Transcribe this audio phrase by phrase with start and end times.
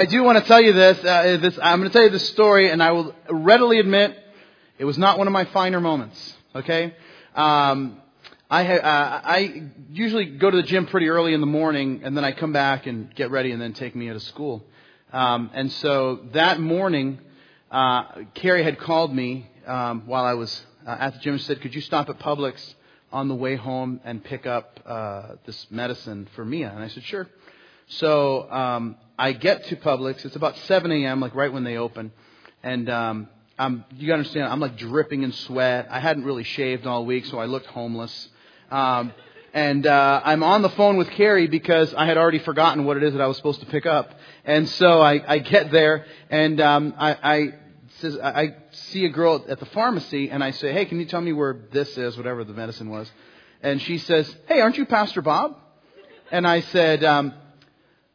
[0.00, 1.04] I do want to tell you this.
[1.04, 4.16] Uh, this I'm going to tell you this story, and I will readily admit
[4.78, 6.36] it was not one of my finer moments.
[6.54, 6.94] Okay,
[7.34, 8.00] um,
[8.48, 12.16] I ha- uh, I usually go to the gym pretty early in the morning, and
[12.16, 14.64] then I come back and get ready, and then take me to school.
[15.12, 17.18] Um, and so that morning,
[17.70, 21.60] uh, Carrie had called me um, while I was uh, at the gym and said,
[21.60, 22.74] "Could you stop at Publix
[23.12, 27.04] on the way home and pick up uh, this medicine for Mia?" And I said,
[27.04, 27.28] "Sure."
[27.88, 30.24] So um, I get to Publix.
[30.24, 32.10] It's about 7 a.m., like right when they open,
[32.62, 35.88] and um, I'm, you understand, I'm like dripping in sweat.
[35.90, 38.30] I hadn't really shaved all week, so I looked homeless.
[38.70, 39.12] Um,
[39.52, 43.02] and uh, I'm on the phone with Carrie because I had already forgotten what it
[43.02, 44.10] is that I was supposed to pick up.
[44.46, 47.54] And so I, I get there, and um, I, I
[47.98, 51.20] says I see a girl at the pharmacy, and I say, "Hey, can you tell
[51.20, 53.12] me where this is, whatever the medicine was?"
[53.62, 55.58] And she says, "Hey, aren't you Pastor Bob?"
[56.32, 57.34] And I said, um,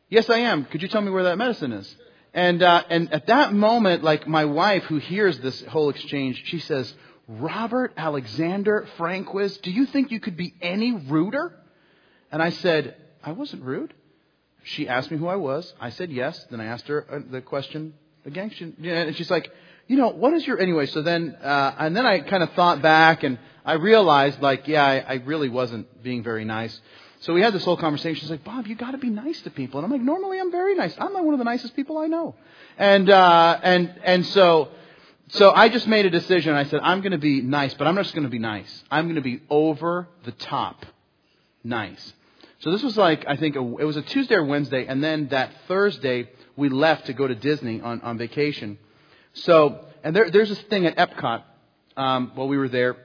[0.09, 0.65] "Yes, I am.
[0.65, 1.95] Could you tell me where that medicine is?"
[2.33, 6.59] And uh, and at that moment, like my wife, who hears this whole exchange, she
[6.59, 6.93] says,
[7.27, 11.53] "Robert Alexander Franquist, do you think you could be any ruder?"
[12.31, 13.93] And I said, "I wasn't rude."
[14.63, 15.73] She asked me who I was.
[15.79, 16.43] I said yes.
[16.49, 17.93] Then I asked her uh, the question
[18.25, 18.51] again.
[18.84, 19.51] And she's like,
[19.87, 20.87] you know, what is your anyway?
[20.87, 24.84] So then, uh, and then I kind of thought back and I realized, like, yeah,
[24.84, 26.79] I, I really wasn't being very nice.
[27.26, 28.21] So we had this whole conversation.
[28.21, 29.79] She's like, Bob, you got to be nice to people.
[29.79, 30.93] And I'm like, normally I'm very nice.
[30.99, 32.35] I'm not one of the nicest people I know.
[32.77, 34.70] And uh, and and so
[35.29, 36.53] so I just made a decision.
[36.53, 38.84] I said, I'm going to be nice, but I'm not just going to be nice.
[38.91, 40.85] I'm going to be over the top
[41.63, 42.13] nice.
[42.59, 45.29] So this was like I think a, it was a Tuesday or Wednesday, and then
[45.29, 48.77] that Thursday we left to go to Disney on on vacation.
[49.34, 51.41] So and there, there's this thing at Epcot
[51.98, 52.98] um, while we were there.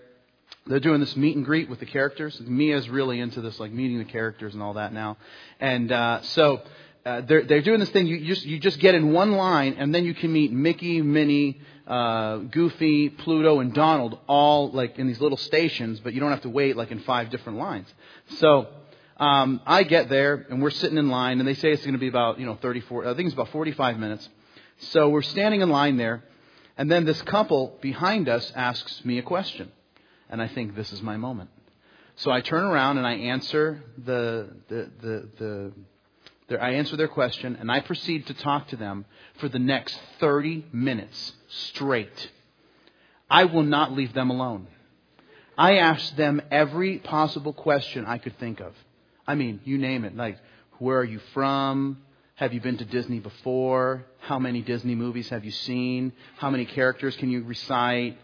[0.67, 2.41] They're doing this meet and greet with the characters.
[2.41, 5.17] Mia's really into this, like meeting the characters and all that now.
[5.59, 6.63] And uh, so
[7.05, 8.07] uh, they're they're doing this thing.
[8.07, 11.59] You just you just get in one line, and then you can meet Mickey, Minnie,
[11.87, 16.43] uh, Goofy, Pluto, and Donald all like in these little stations, but you don't have
[16.43, 17.93] to wait like in five different lines.
[18.37, 18.69] So
[19.17, 21.99] um, I get there, and we're sitting in line, and they say it's going to
[21.99, 23.09] be about you know 34.
[23.09, 24.29] I think it's about 45 minutes.
[24.93, 26.23] So we're standing in line there,
[26.77, 29.73] and then this couple behind us asks me a question,
[30.31, 31.51] and I think this is my moment.
[32.17, 35.73] So I turn around and I answer the the the, the
[36.49, 39.05] their, I answer their question, and I proceed to talk to them
[39.39, 42.31] for the next 30 minutes straight.
[43.31, 44.67] I will not leave them alone.
[45.57, 48.75] I ask them every possible question I could think of.
[49.27, 50.17] I mean, you name it.
[50.17, 50.39] Like,
[50.79, 51.99] where are you from?
[52.35, 54.07] Have you been to Disney before?
[54.19, 56.13] How many Disney movies have you seen?
[56.39, 58.19] How many characters can you recite?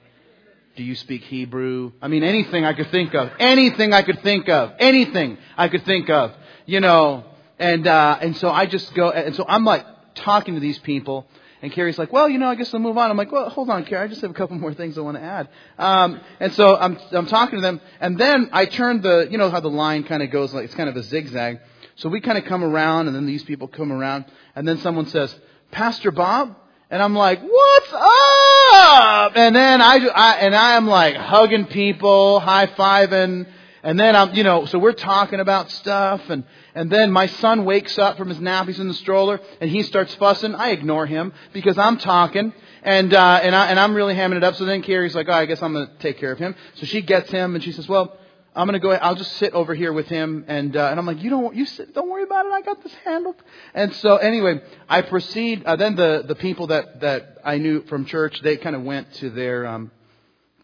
[0.76, 1.92] Do you speak Hebrew?
[2.02, 3.30] I mean, anything I could think of.
[3.38, 4.74] Anything I could think of.
[4.78, 6.34] Anything I could think of.
[6.66, 7.24] You know,
[7.58, 11.26] and, uh, and so I just go, and so I'm like talking to these people,
[11.62, 13.10] and Carrie's like, well, you know, I guess I'll move on.
[13.10, 15.16] I'm like, well, hold on, Carrie, I just have a couple more things I want
[15.16, 15.48] to add.
[15.78, 19.48] Um, and so I'm, I'm talking to them, and then I turn the, you know
[19.48, 21.60] how the line kind of goes, like it's kind of a zigzag.
[21.94, 25.06] So we kind of come around, and then these people come around, and then someone
[25.06, 25.34] says,
[25.70, 26.54] Pastor Bob?
[26.90, 28.45] And I'm like, what's up?
[29.34, 33.46] And then I, I and I am like hugging people, high fiving,
[33.82, 36.44] and then I'm, you know, so we're talking about stuff, and
[36.76, 38.66] and then my son wakes up from his nap.
[38.66, 40.54] He's in the stroller and he starts fussing.
[40.54, 44.44] I ignore him because I'm talking and, uh, and, I, and I'm really hamming it
[44.44, 44.56] up.
[44.56, 46.54] So then Carrie's like, oh, I guess I'm to take care of him.
[46.74, 48.18] So she gets him and she says, well,
[48.56, 50.46] I'm to go, I'll just sit over here with him.
[50.48, 52.52] And, uh, and I'm like, you don't, you sit, don't worry about it.
[52.52, 53.36] I got this handled.
[53.74, 58.06] And so anyway, I proceed, uh, then the, the people that, that I knew from
[58.06, 59.90] church, they kind of went to their, um,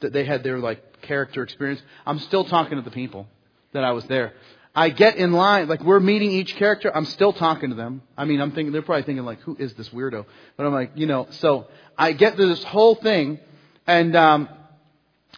[0.01, 1.83] that they had their like character experience.
[2.07, 3.27] I'm still talking to the people
[3.73, 4.33] that I was there.
[4.75, 8.01] I get in line, like we're meeting each character, I'm still talking to them.
[8.17, 10.25] I mean, I'm thinking, they're probably thinking like, who is this weirdo?
[10.57, 11.67] But I'm like, you know, so
[11.99, 13.39] I get through this whole thing,
[13.87, 14.49] and, um,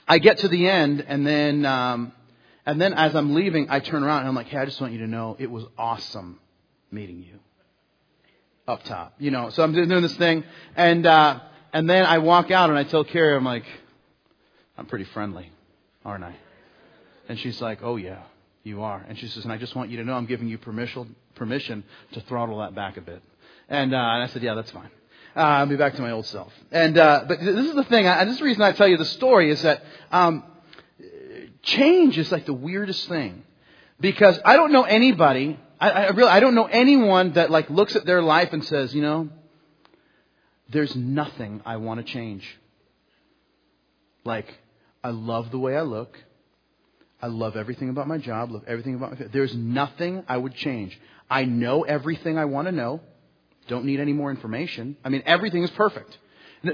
[0.06, 2.12] I get to the end, and then, um,
[2.66, 4.92] and then as I'm leaving, I turn around and I'm like, hey, I just want
[4.92, 6.38] you to know it was awesome
[6.91, 7.38] meeting you.
[8.66, 9.14] Up top.
[9.19, 10.44] You know, so I'm doing this thing,
[10.76, 11.40] and, uh,
[11.72, 13.66] and then I walk out and I tell Carrie, I'm like,
[14.78, 15.50] I'm pretty friendly,
[16.05, 16.34] aren't I?
[17.28, 18.22] And she's like, oh yeah.
[18.67, 19.05] You are.
[19.06, 21.84] And she says, and I just want you to know I'm giving you permission, permission
[22.12, 23.22] to throttle that back a bit.
[23.69, 24.88] And, uh, and I said, yeah, that's fine.
[25.37, 26.50] Uh, I'll be back to my old self.
[26.72, 28.96] And, uh, but this is the thing, and this is the reason I tell you
[28.96, 30.44] the story is that, um,
[31.64, 33.43] change is like the weirdest thing.
[34.00, 37.96] Because I don't know anybody, I, I really, I don't know anyone that like looks
[37.96, 39.28] at their life and says, you know,
[40.70, 42.44] there's nothing I want to change.
[44.25, 44.46] Like,
[45.02, 46.19] I love the way I look.
[47.20, 49.32] I love everything about my job, love everything about my family.
[49.32, 50.99] There's nothing I would change.
[51.31, 53.00] I know everything I want to know.
[53.69, 54.96] Don't need any more information.
[55.05, 56.19] I mean, everything is perfect.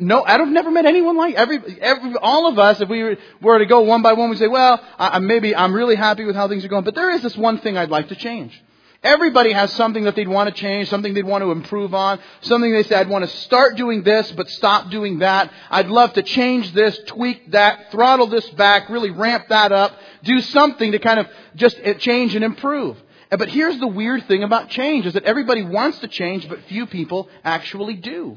[0.00, 2.81] No, I've never met anyone like every, every, all of us.
[2.81, 5.96] If we were to go one by one, we say, "Well, I, maybe I'm really
[5.96, 8.14] happy with how things are going, but there is this one thing I'd like to
[8.14, 8.60] change."
[9.02, 12.70] Everybody has something that they'd want to change, something they'd want to improve on, something
[12.70, 15.50] they say, I'd want to start doing this, but stop doing that.
[15.70, 20.40] I'd love to change this, tweak that, throttle this back, really ramp that up, do
[20.43, 22.98] something to kind of just uh, change and improve.
[23.31, 26.86] But here's the weird thing about change is that everybody wants to change, but few
[26.86, 28.36] people actually do.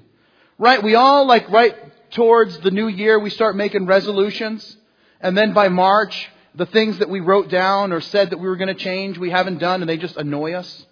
[0.58, 0.82] Right?
[0.82, 1.76] We all like right
[2.12, 4.78] towards the new year, we start making resolutions.
[5.20, 8.58] And then by March, the things that we wrote down or said that we were
[8.58, 10.86] going to change, we haven't done, and they just annoy us.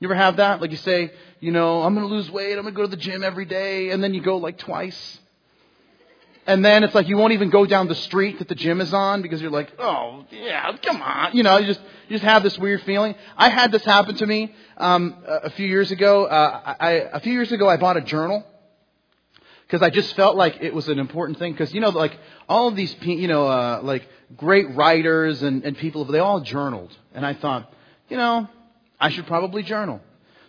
[0.00, 0.60] You ever have that?
[0.60, 2.88] Like you say, you know, I'm going to lose weight, I'm going to go to
[2.88, 5.18] the gym every day, and then you go like twice.
[6.46, 8.92] And then it's like you won't even go down the street that the gym is
[8.92, 12.42] on because you're like, oh yeah, come on, you know, you just you just have
[12.42, 13.14] this weird feeling.
[13.34, 16.26] I had this happen to me um, a few years ago.
[16.26, 18.44] Uh, I, a few years ago, I bought a journal
[19.74, 21.50] because I just felt like it was an important thing.
[21.50, 22.16] Because you know, like
[22.48, 26.96] all of these, you know, uh, like great writers and, and people, they all journaled.
[27.12, 27.72] And I thought,
[28.08, 28.48] you know,
[29.00, 30.00] I should probably journal.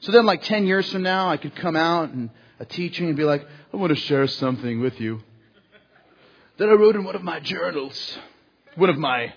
[0.01, 2.29] So then, like 10 years from now, I could come out and
[2.59, 3.43] a teaching and be like,
[3.73, 5.23] I want to share something with you
[6.57, 8.19] that I wrote in one of my journals,
[8.75, 9.33] one of my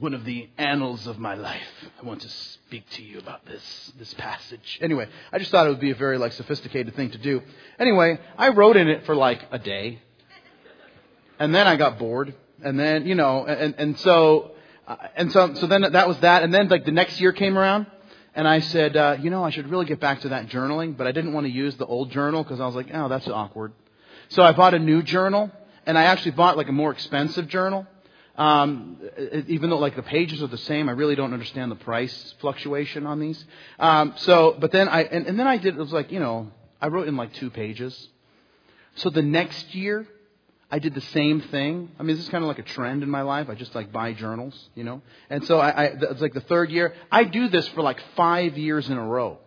[0.00, 1.62] one of the annals of my life.
[2.02, 4.78] I want to speak to you about this this passage.
[4.82, 7.42] Anyway, I just thought it would be a very like sophisticated thing to do.
[7.78, 10.00] Anyway, I wrote in it for like a day.
[11.38, 14.52] And then I got bored and then you know, and and so
[14.86, 17.56] uh, and so so then that was that, and then like the next year came
[17.56, 17.86] around,
[18.34, 21.06] and I said, uh, you know, I should really get back to that journaling, but
[21.06, 23.72] I didn't want to use the old journal because I was like, oh, that's awkward.
[24.28, 25.50] So I bought a new journal,
[25.86, 27.86] and I actually bought like a more expensive journal.
[28.36, 28.98] Um,
[29.48, 33.06] even though like the pages are the same, I really don't understand the price fluctuation
[33.06, 33.44] on these.
[33.78, 35.74] Um, so, but then I and, and then I did.
[35.74, 36.50] It was like you know,
[36.80, 38.08] I wrote in like two pages.
[38.96, 40.06] So the next year,
[40.70, 41.90] I did the same thing.
[41.98, 43.48] I mean, this is kind of like a trend in my life.
[43.48, 45.02] I just like buy journals, you know.
[45.28, 46.94] And so I, I it's like the third year.
[47.10, 49.38] I do this for like five years in a row,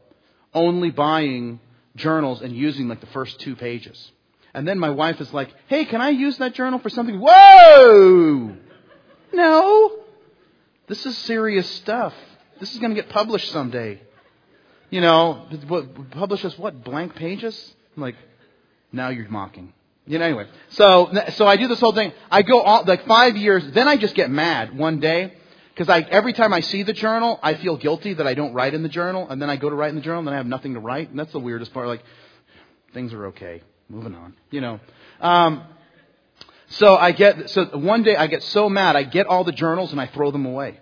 [0.54, 1.60] only buying
[1.96, 4.12] journals and using like the first two pages.
[4.54, 8.58] And then my wife is like, "Hey, can I use that journal for something?" Whoa!
[9.34, 10.00] No,
[10.88, 12.14] this is serious stuff.
[12.60, 14.00] This is going to get published someday.
[14.90, 16.84] You know, what, publish as what?
[16.84, 17.74] Blank pages?
[17.96, 18.16] I'm like,
[18.92, 19.74] now you're mocking.
[20.06, 20.48] You know, anyway.
[20.70, 22.14] So, so I do this whole thing.
[22.30, 25.34] I go all, like five years, then I just get mad one day.
[25.74, 28.76] Because I, every time I see the journal, I feel guilty that I don't write
[28.76, 30.38] in the journal, and then I go to write in the journal, and then I
[30.38, 31.88] have nothing to write, and that's the weirdest part.
[31.88, 32.04] Like,
[32.94, 34.80] things are okay, moving on, you know.
[35.20, 35.64] Um,
[36.74, 39.92] so I get, so one day I get so mad, I get all the journals
[39.92, 40.80] and I throw them away.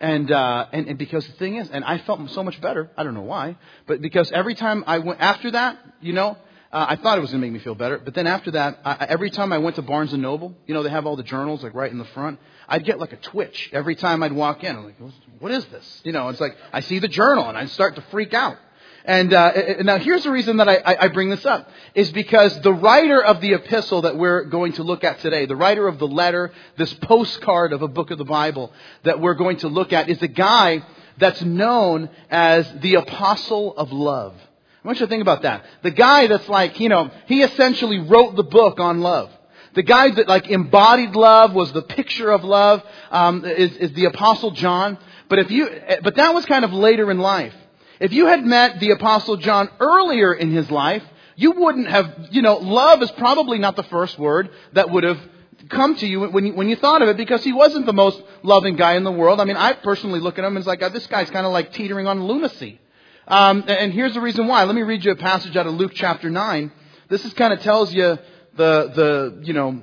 [0.00, 3.04] And, uh, and, and because the thing is, and I felt so much better, I
[3.04, 3.56] don't know why,
[3.86, 6.38] but because every time I went, after that, you know,
[6.72, 8.80] uh, I thought it was going to make me feel better, but then after that,
[8.84, 11.22] I, every time I went to Barnes and Noble, you know, they have all the
[11.22, 12.38] journals like right in the front.
[12.68, 14.74] I'd get like a twitch every time I'd walk in.
[14.74, 14.96] I'm like,
[15.40, 16.00] what is this?
[16.04, 18.56] You know, it's like I see the journal and I start to freak out.
[19.04, 19.52] And, uh,
[19.82, 23.40] now here's the reason that I, I bring this up is because the writer of
[23.40, 26.92] the epistle that we're going to look at today, the writer of the letter, this
[26.94, 28.72] postcard of a book of the Bible
[29.04, 30.84] that we're going to look at is a guy
[31.18, 34.34] that's known as the apostle of love.
[34.82, 35.64] I want you to think about that.
[35.82, 39.30] The guy that's like, you know, he essentially wrote the book on love.
[39.74, 44.06] The guy that like embodied love was the picture of love um, is, is the
[44.06, 44.98] Apostle John.
[45.28, 45.68] But if you,
[46.02, 47.54] but that was kind of later in life.
[48.00, 51.04] If you had met the Apostle John earlier in his life,
[51.36, 55.20] you wouldn't have, you know, love is probably not the first word that would have
[55.68, 58.20] come to you when you, when you thought of it because he wasn't the most
[58.42, 59.40] loving guy in the world.
[59.40, 61.52] I mean, I personally look at him and it's like, oh, this guy's kind of
[61.52, 62.80] like teetering on lunacy.
[63.28, 64.64] Um, and here's the reason why.
[64.64, 66.72] Let me read you a passage out of Luke chapter 9.
[67.08, 68.18] This is kind of tells you
[68.56, 69.82] the, the, you know,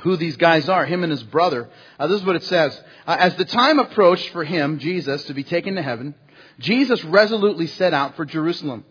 [0.00, 1.68] who these guys are, him and his brother.
[1.98, 2.80] Uh, this is what it says.
[3.06, 6.14] Uh, As the time approached for him, Jesus, to be taken to heaven,
[6.58, 8.84] Jesus resolutely set out for Jerusalem.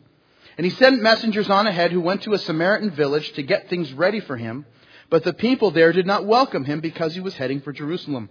[0.58, 3.94] And he sent messengers on ahead who went to a Samaritan village to get things
[3.94, 4.66] ready for him.
[5.10, 8.30] But the people there did not welcome him because he was heading for Jerusalem.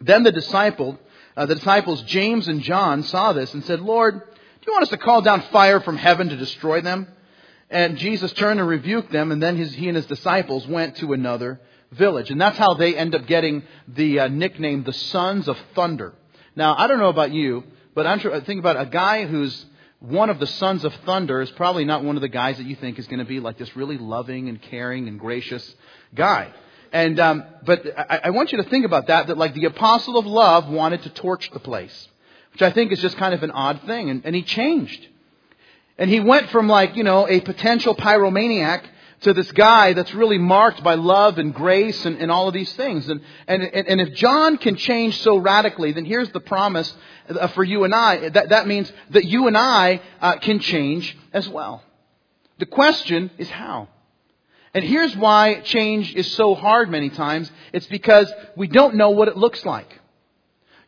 [0.00, 0.98] Then the disciple,
[1.36, 4.90] uh, the disciples James and John saw this and said, Lord, do you want us
[4.90, 7.08] to call down fire from heaven to destroy them?
[7.70, 11.12] And Jesus turned and rebuked them, and then his, he and his disciples went to
[11.12, 11.60] another
[11.92, 12.30] village.
[12.30, 16.14] And that's how they end up getting the uh, nickname the Sons of Thunder.
[16.56, 17.64] Now, I don't know about you,
[17.98, 19.66] but I'm sure, think about a guy who's
[19.98, 22.76] one of the sons of thunder is probably not one of the guys that you
[22.76, 25.74] think is going to be like this really loving and caring and gracious
[26.14, 26.52] guy.
[26.92, 29.26] And um, but I, I want you to think about that.
[29.26, 32.08] That like the apostle of love wanted to torch the place,
[32.52, 34.10] which I think is just kind of an odd thing.
[34.10, 35.04] And, and he changed.
[35.98, 38.84] And he went from like, you know, a potential pyromaniac
[39.20, 42.72] to this guy that's really marked by love and grace and, and all of these
[42.74, 43.08] things.
[43.08, 46.94] And, and, and if John can change so radically, then here's the promise
[47.28, 48.28] uh, for you and I.
[48.28, 51.82] That, that means that you and I uh, can change as well.
[52.58, 53.88] The question is how?
[54.74, 57.50] And here's why change is so hard many times.
[57.72, 59.98] It's because we don't know what it looks like.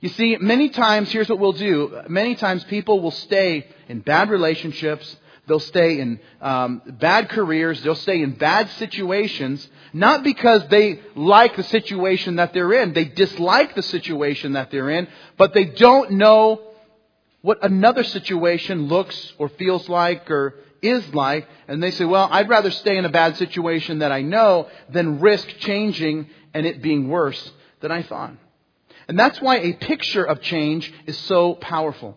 [0.00, 2.00] You see, many times, here's what we'll do.
[2.08, 5.16] Many times people will stay in bad relationships.
[5.50, 7.82] They'll stay in um, bad careers.
[7.82, 12.92] They'll stay in bad situations, not because they like the situation that they're in.
[12.92, 16.60] They dislike the situation that they're in, but they don't know
[17.42, 21.48] what another situation looks or feels like or is like.
[21.66, 25.18] And they say, well, I'd rather stay in a bad situation that I know than
[25.18, 28.34] risk changing and it being worse than I thought.
[29.08, 32.16] And that's why a picture of change is so powerful.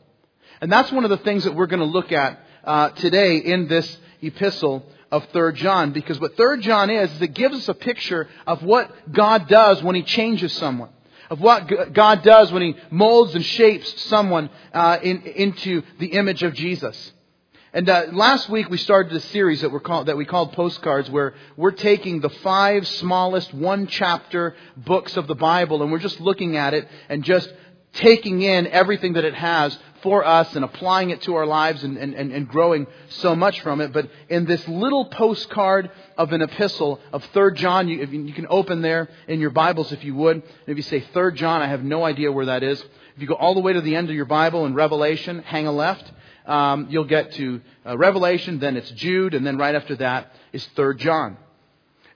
[0.61, 3.67] And that's one of the things that we're going to look at uh, today in
[3.67, 5.91] this epistle of 3 John.
[5.91, 9.83] Because what 3 John is, is it gives us a picture of what God does
[9.83, 10.89] when He changes someone.
[11.29, 16.43] Of what God does when He molds and shapes someone uh, in, into the image
[16.43, 17.13] of Jesus.
[17.75, 21.09] And uh, last week we started a series that, we're called, that we called Postcards,
[21.09, 26.19] where we're taking the five smallest one chapter books of the Bible and we're just
[26.19, 27.51] looking at it and just
[27.93, 31.97] taking in everything that it has for us and applying it to our lives and,
[31.97, 33.91] and, and growing so much from it.
[33.91, 38.81] But in this little postcard of an epistle of 3 John, you, you can open
[38.81, 40.43] there in your Bibles if you would.
[40.67, 42.79] If you say 3 John, I have no idea where that is.
[43.15, 45.65] If you go all the way to the end of your Bible in Revelation, hang
[45.65, 46.11] a left
[46.45, 50.65] um, you'll get to uh, Revelation, then it's Jude, and then right after that is
[50.75, 51.37] Third John.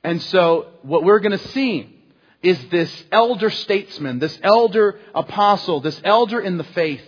[0.04, 1.94] And so what we're going to see
[2.42, 7.04] is this elder statesman, this elder apostle, this elder in the faith,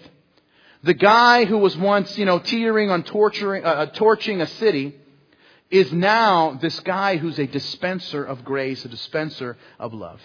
[0.83, 4.95] the guy who was once, you know, teetering on torturing, uh, uh torching a city,
[5.69, 10.19] is now this guy who's a dispenser of grace, a dispenser of love.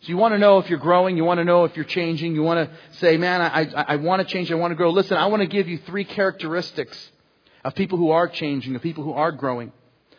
[0.00, 2.34] So you want to know if you're growing, you want to know if you're changing,
[2.34, 4.90] you want to say, man, I, I, I want to change, I want to grow.
[4.90, 7.12] Listen, I want to give you three characteristics
[7.64, 9.72] of people who are changing, of people who are growing,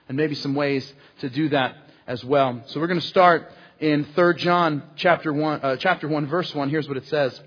[0.08, 1.76] and maybe some ways to do that
[2.08, 2.64] as well.
[2.68, 6.70] So we're going to start in 3 John chapter 1, uh, chapter 1 verse 1.
[6.70, 7.40] Here's what it says.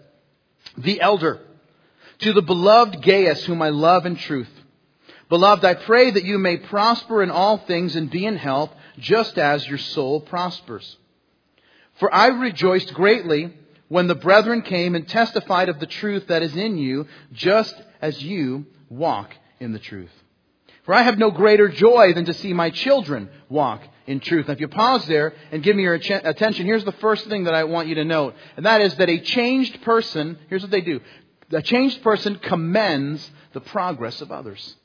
[0.76, 1.40] The elder,
[2.20, 4.50] to the beloved Gaius, whom I love in truth.
[5.28, 9.38] Beloved, I pray that you may prosper in all things and be in health, just
[9.38, 10.96] as your soul prospers.
[11.98, 13.52] For I rejoiced greatly
[13.88, 18.22] when the brethren came and testified of the truth that is in you, just as
[18.22, 20.10] you walk in the truth.
[20.84, 24.46] For I have no greater joy than to see my children walk in truth.
[24.46, 27.54] Now, if you pause there and give me your attention, here's the first thing that
[27.54, 30.80] I want you to note, and that is that a changed person, here's what they
[30.80, 31.00] do.
[31.52, 34.76] A changed person commends the progress of others.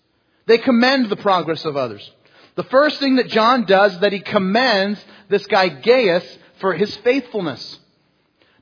[0.45, 2.09] They commend the progress of others.
[2.55, 6.25] The first thing that John does is that he commends this guy Gaius
[6.59, 7.79] for his faithfulness.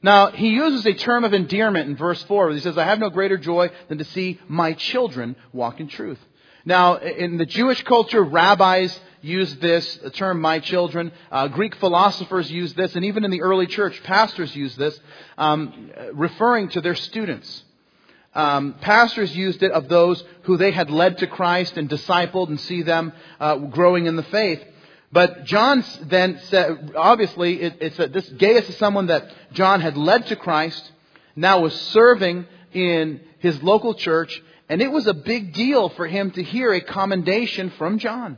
[0.01, 2.99] Now, he uses a term of endearment in verse 4 where he says, I have
[2.99, 6.19] no greater joy than to see my children walk in truth.
[6.63, 11.11] Now, in the Jewish culture, rabbis use this term my children.
[11.31, 14.97] Uh, Greek philosophers use this, and even in the early church, pastors use this,
[15.37, 17.63] um, referring to their students.
[18.35, 22.59] Um, pastors used it of those who they had led to Christ and discipled and
[22.59, 24.63] see them uh, growing in the faith.
[25.11, 29.97] But John then said, obviously, it, it's a, this Gaius is someone that John had
[29.97, 30.91] led to Christ,
[31.35, 36.29] now was serving in his local church, and it was a big deal for him
[36.31, 38.37] to hear a commendation from John.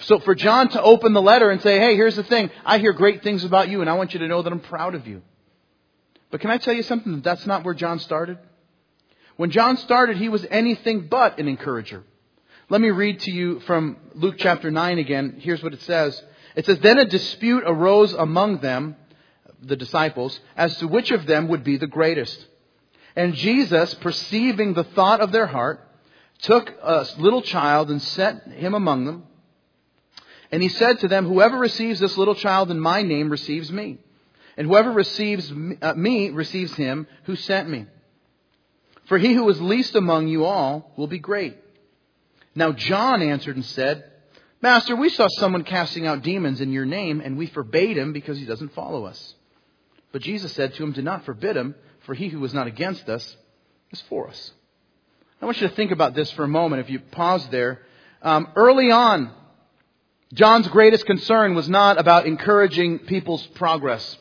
[0.00, 2.94] So for John to open the letter and say, hey, here's the thing, I hear
[2.94, 5.20] great things about you, and I want you to know that I'm proud of you.
[6.30, 7.20] But can I tell you something?
[7.20, 8.38] That's not where John started.
[9.42, 12.04] When John started, he was anything but an encourager.
[12.68, 15.38] Let me read to you from Luke chapter 9 again.
[15.40, 16.22] Here's what it says.
[16.54, 18.94] It says, Then a dispute arose among them,
[19.60, 22.46] the disciples, as to which of them would be the greatest.
[23.16, 25.88] And Jesus, perceiving the thought of their heart,
[26.42, 29.24] took a little child and set him among them.
[30.52, 33.98] And he said to them, Whoever receives this little child in my name receives me.
[34.56, 37.86] And whoever receives uh, me receives him who sent me.
[39.06, 41.56] For he who is least among you all will be great.
[42.54, 44.04] Now John answered and said,
[44.60, 48.38] Master, we saw someone casting out demons in your name, and we forbade him because
[48.38, 49.34] he doesn't follow us.
[50.12, 53.08] But Jesus said to him, Do not forbid him, for he who is not against
[53.08, 53.36] us
[53.90, 54.52] is for us.
[55.40, 56.82] I want you to think about this for a moment.
[56.82, 57.82] If you pause there,
[58.22, 59.32] um, early on,
[60.32, 64.16] John's greatest concern was not about encouraging people's progress.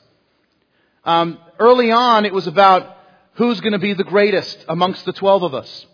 [1.05, 2.97] Um, early on, it was about
[3.35, 5.85] who's going to be the greatest amongst the twelve of us.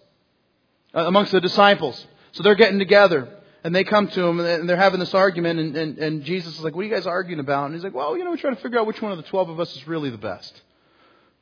[0.93, 2.05] uh, amongst the disciples.
[2.33, 3.29] So they're getting together.
[3.63, 6.61] And they come to him and they're having this argument, and, and, and Jesus is
[6.63, 7.65] like, What are you guys arguing about?
[7.65, 9.23] And he's like, Well, you know, we're trying to figure out which one of the
[9.25, 10.61] 12 of us is really the best.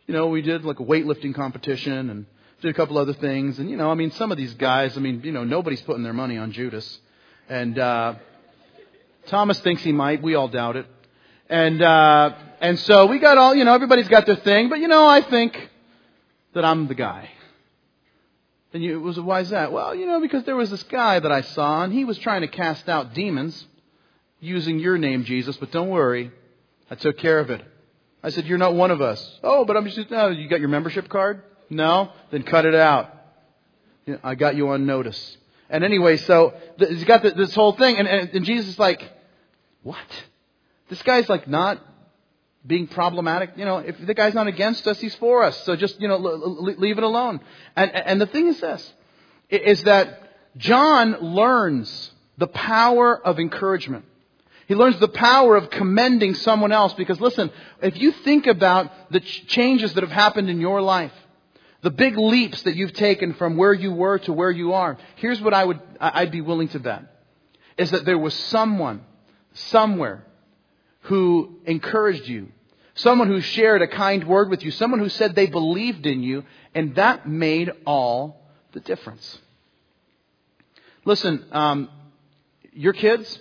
[0.07, 2.25] You know, we did like a weightlifting competition and
[2.61, 3.59] did a couple other things.
[3.59, 6.03] And, you know, I mean, some of these guys, I mean, you know, nobody's putting
[6.03, 6.99] their money on Judas.
[7.49, 8.15] And uh,
[9.27, 10.23] Thomas thinks he might.
[10.23, 10.87] We all doubt it.
[11.49, 14.69] And, uh, and so we got all, you know, everybody's got their thing.
[14.69, 15.69] But, you know, I think
[16.55, 17.29] that I'm the guy.
[18.73, 19.71] And you, was, why is that?
[19.71, 22.41] Well, you know, because there was this guy that I saw, and he was trying
[22.41, 23.65] to cast out demons
[24.39, 26.31] using your name, Jesus, but don't worry.
[26.89, 27.61] I took care of it.
[28.23, 29.39] I said, You're not one of us.
[29.43, 31.43] Oh, but I'm just, no, you got your membership card?
[31.69, 32.11] No?
[32.31, 33.11] Then cut it out.
[34.23, 35.37] I got you on notice.
[35.69, 39.01] And anyway, so he's got this whole thing, and, and, and Jesus is like,
[39.83, 39.97] What?
[40.89, 41.81] This guy's like not
[42.65, 43.51] being problematic.
[43.55, 45.63] You know, if the guy's not against us, he's for us.
[45.63, 47.39] So just, you know, leave it alone.
[47.75, 48.93] And, and the thing is this,
[49.49, 54.05] is that John learns the power of encouragement.
[54.67, 59.19] He learns the power of commending someone else because listen, if you think about the
[59.19, 61.13] changes that have happened in your life,
[61.81, 65.39] the big leaps that you've taken from where you were to where you are, here's
[65.39, 67.03] what I would, I'd be willing to bet.
[67.77, 69.03] Is that there was someone,
[69.53, 70.25] somewhere,
[71.01, 72.47] who encouraged you,
[72.95, 76.43] someone who shared a kind word with you, someone who said they believed in you,
[76.73, 79.39] and that made all the difference.
[81.05, 81.89] Listen, um,
[82.73, 83.39] your kids,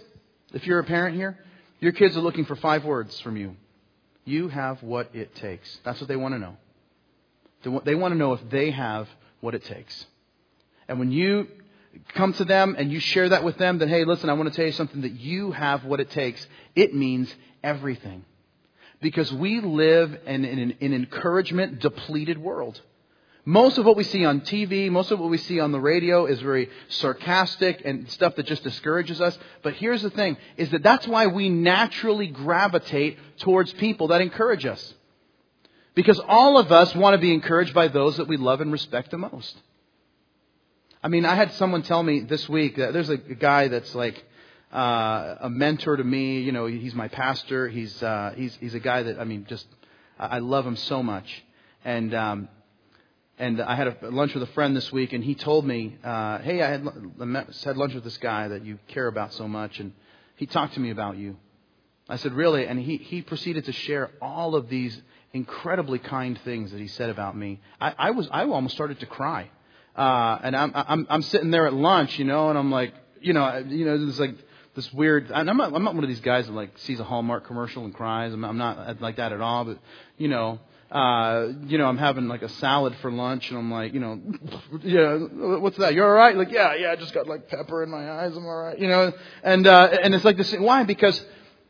[0.52, 1.38] if you're a parent here,
[1.80, 3.56] your kids are looking for five words from you.
[4.24, 5.78] You have what it takes.
[5.84, 6.56] That's what they want to know.
[7.84, 9.08] They want to know if they have
[9.40, 10.06] what it takes.
[10.88, 11.48] And when you
[12.14, 14.54] come to them and you share that with them, then, hey, listen, I want to
[14.54, 18.24] tell you something that you have what it takes, it means everything.
[19.00, 22.80] Because we live in, in an encouragement depleted world.
[23.46, 26.24] Most of what we see on TV, most of what we see on the radio
[26.24, 29.38] is very sarcastic and stuff that just discourages us.
[29.62, 34.64] But here's the thing, is that that's why we naturally gravitate towards people that encourage
[34.64, 34.94] us.
[35.94, 39.10] Because all of us want to be encouraged by those that we love and respect
[39.10, 39.54] the most.
[41.02, 44.24] I mean, I had someone tell me this week that there's a guy that's like,
[44.74, 46.40] uh, a mentor to me.
[46.40, 47.68] You know, he's my pastor.
[47.68, 49.66] He's uh, he's he's a guy that I mean, just
[50.18, 51.44] I love him so much.
[51.84, 52.48] And um,
[53.38, 56.38] and I had a lunch with a friend this week, and he told me, uh,
[56.38, 56.88] "Hey, I had
[57.64, 59.92] had lunch with this guy that you care about so much, and
[60.36, 61.36] he talked to me about you."
[62.08, 65.00] I said, "Really?" And he he proceeded to share all of these
[65.32, 67.60] incredibly kind things that he said about me.
[67.80, 69.50] I, I was I almost started to cry,
[69.96, 73.32] uh, and I'm I'm I'm sitting there at lunch, you know, and I'm like, you
[73.32, 74.36] know, you know, it's like
[74.74, 75.30] this weird.
[75.30, 75.74] And I'm not.
[75.74, 78.32] I'm not one of these guys that like sees a Hallmark commercial and cries.
[78.32, 79.64] I'm, I'm not like that at all.
[79.64, 79.78] But
[80.18, 80.60] you know,
[80.90, 84.20] uh, you know, I'm having like a salad for lunch, and I'm like, you know,
[84.82, 85.94] yeah, what's that?
[85.94, 86.36] You're all right?
[86.36, 86.92] Like, yeah, yeah.
[86.92, 88.36] I just got like pepper in my eyes.
[88.36, 88.78] I'm all right.
[88.78, 90.52] You know, and uh, and it's like this.
[90.52, 90.84] Why?
[90.84, 91.24] Because,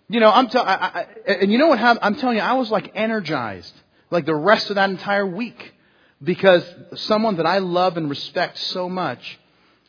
[0.08, 0.48] you know, I'm.
[0.48, 2.00] T- I, I, and you know what happened?
[2.02, 3.74] I'm telling you, I was like energized,
[4.10, 5.74] like the rest of that entire week,
[6.22, 6.64] because
[6.96, 9.38] someone that I love and respect so much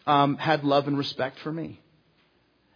[0.08, 1.82] um, had love and respect for me.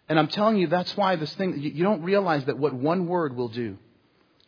[0.09, 3.35] And I'm telling you, that's why this thing, you don't realize that what one word
[3.35, 3.77] will do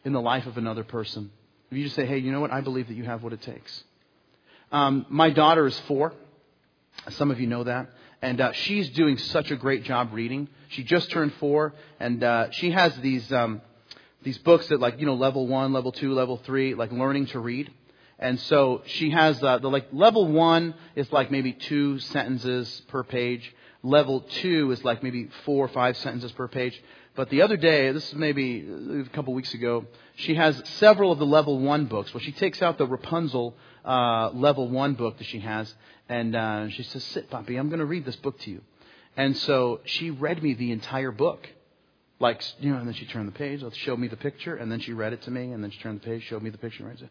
[0.04, 1.30] in the life of another person.
[1.70, 2.52] If you just say, hey, you know what?
[2.52, 3.84] I believe that you have what it takes.
[4.72, 6.14] Um, my daughter is four.
[7.10, 7.90] Some of you know that.
[8.24, 10.48] And uh, she's doing such a great job reading.
[10.70, 13.62] She just turned four, and uh, she has these um,
[14.22, 17.40] these books that like you know level one, level two, level three, like learning to
[17.40, 17.72] read.
[18.20, 23.04] And so she has uh, the like level one is like maybe two sentences per
[23.04, 23.54] page.
[23.84, 26.80] Level two is like maybe four or five sentences per page.
[27.16, 28.66] But the other day, this is maybe
[29.06, 32.14] a couple weeks ago, she has several of the level one books.
[32.14, 35.74] Well, she takes out the Rapunzel uh, level one book that she has,
[36.08, 37.58] and uh, she says, "Sit, Poppy.
[37.58, 38.62] I'm going to read this book to you."
[39.18, 41.50] And so she read me the entire book,
[42.20, 42.78] like you know.
[42.78, 45.24] And then she turned the page, showed me the picture, and then she read it
[45.24, 46.88] to me, and then she turned the page, showed me the picture.
[46.88, 47.10] And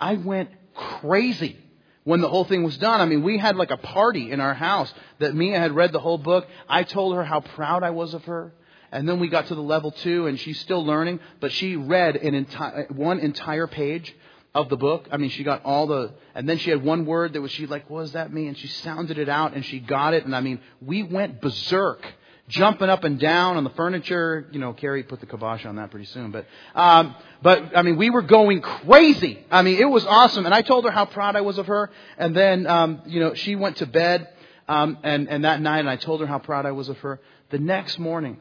[0.00, 1.58] I went crazy
[2.06, 3.00] when the whole thing was done.
[3.00, 5.98] I mean, we had like a party in our house that Mia had read the
[5.98, 6.46] whole book.
[6.68, 8.52] I told her how proud I was of her.
[8.92, 12.14] And then we got to the level two and she's still learning, but she read
[12.14, 14.14] an enti- one entire page
[14.54, 15.08] of the book.
[15.10, 17.66] I mean, she got all the, and then she had one word that was, she
[17.66, 18.48] like, what does that mean?
[18.48, 20.24] And she sounded it out and she got it.
[20.24, 22.06] And I mean, we went berserk
[22.48, 24.46] jumping up and down on the furniture.
[24.50, 26.30] You know, Carrie put the kibosh on that pretty soon.
[26.30, 29.44] But, um, but I mean, we were going crazy.
[29.50, 30.46] I mean, it was awesome.
[30.46, 31.90] And I told her how proud I was of her.
[32.18, 34.28] And then, um, you know, she went to bed.
[34.68, 37.20] Um, and, and that night, and I told her how proud I was of her.
[37.50, 38.40] The next morning,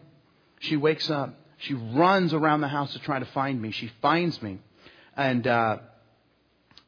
[0.59, 1.35] she wakes up.
[1.57, 3.71] She runs around the house to try to find me.
[3.71, 4.59] She finds me.
[5.15, 5.77] And, uh,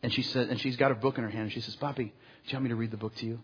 [0.04, 1.44] and she said, and she's got her book in her hand.
[1.44, 2.12] And she says, Poppy, do
[2.46, 3.40] you want me to read the book to you?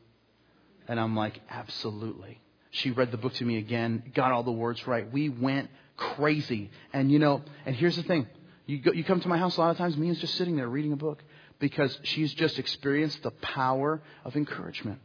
[0.87, 2.39] And I'm like, absolutely.
[2.73, 5.11] She read the book to me again, got all the words right.
[5.11, 6.71] We went crazy.
[6.91, 8.27] And you know, and here's the thing.
[8.65, 10.67] You, go, you come to my house a lot of times, Mia's just sitting there
[10.67, 11.21] reading a book
[11.59, 14.99] because she's just experienced the power of encouragement.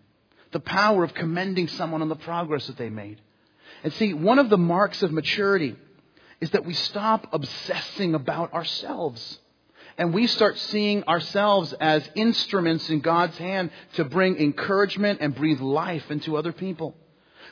[0.53, 3.21] The power of commending someone on the progress that they made.
[3.85, 5.77] And see, one of the marks of maturity
[6.41, 9.41] is that we stop obsessing about ourselves.
[9.99, 15.61] And we start seeing ourselves as instruments in God's hand to bring encouragement and breathe
[15.61, 16.97] life into other people.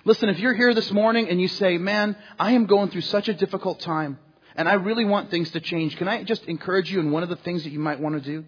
[0.07, 3.29] Listen, if you're here this morning and you say, man, I am going through such
[3.29, 4.21] a difficult time
[4.55, 7.29] and I really want things to change, can I just encourage you in one of
[7.29, 8.45] the things that you might want to do?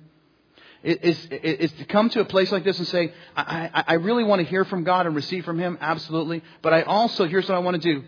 [0.84, 3.92] Is, is, is to come to a place like this and say, I, I, I
[3.94, 6.44] really want to hear from God and receive from Him, absolutely.
[6.62, 8.04] But I also, here's what I want to do.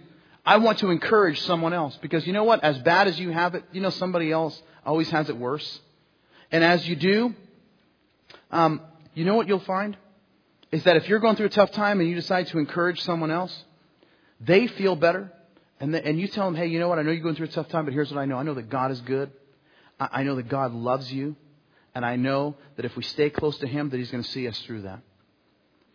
[0.46, 2.62] I want to encourage someone else because you know what?
[2.62, 5.80] As bad as you have it, you know somebody else always has it worse.
[6.52, 7.34] And as you do,
[8.52, 8.80] um,
[9.12, 9.96] you know what you'll find?
[10.72, 13.30] Is that if you're going through a tough time and you decide to encourage someone
[13.30, 13.64] else,
[14.40, 15.32] they feel better.
[15.80, 16.98] And, the, and you tell them, hey, you know what?
[16.98, 18.36] I know you're going through a tough time, but here's what I know.
[18.36, 19.30] I know that God is good.
[19.98, 21.36] I, I know that God loves you.
[21.94, 24.46] And I know that if we stay close to Him, that He's going to see
[24.46, 25.00] us through that.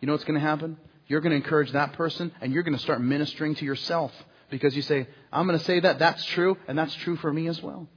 [0.00, 0.76] You know what's going to happen?
[1.06, 4.12] You're going to encourage that person and you're going to start ministering to yourself
[4.50, 7.48] because you say, I'm going to say that, that's true, and that's true for me
[7.48, 7.88] as well.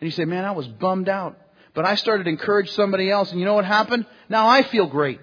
[0.00, 1.38] And you say, man, I was bummed out.
[1.72, 4.06] But I started to encourage somebody else, and you know what happened?
[4.28, 5.20] Now I feel great.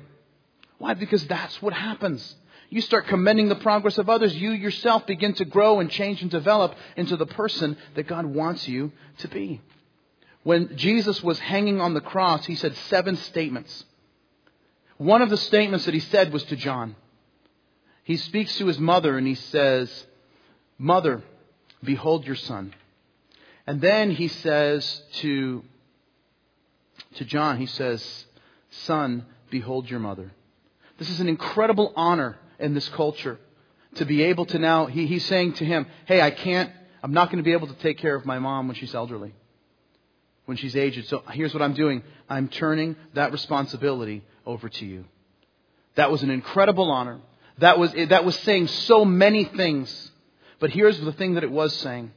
[0.78, 0.94] Why?
[0.94, 2.36] Because that's what happens.
[2.70, 4.36] You start commending the progress of others.
[4.36, 8.68] You yourself begin to grow and change and develop into the person that God wants
[8.68, 9.62] you to be.
[10.44, 13.86] When Jesus was hanging on the cross, he said seven statements.
[14.98, 16.96] One of the statements that he said was to John.
[18.04, 20.06] He speaks to his mother and he says,
[20.78, 21.22] Mother,
[21.84, 22.74] behold your son.
[23.66, 25.63] And then he says to,
[27.16, 28.26] to John, he says,
[28.70, 30.32] Son, behold your mother.
[30.97, 33.39] This is an incredible honor in this culture
[33.95, 36.71] to be able to now, he, he's saying to him, Hey, I can't,
[37.03, 39.33] I'm not going to be able to take care of my mom when she's elderly,
[40.45, 41.07] when she's aged.
[41.07, 45.05] So here's what I'm doing I'm turning that responsibility over to you.
[45.95, 47.19] That was an incredible honor.
[47.60, 50.12] That was, that was saying so many things.
[50.60, 52.12] But here's the thing that it was saying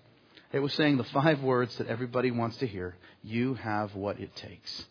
[0.53, 4.35] it was saying the five words that everybody wants to hear You have what it
[4.37, 4.85] takes.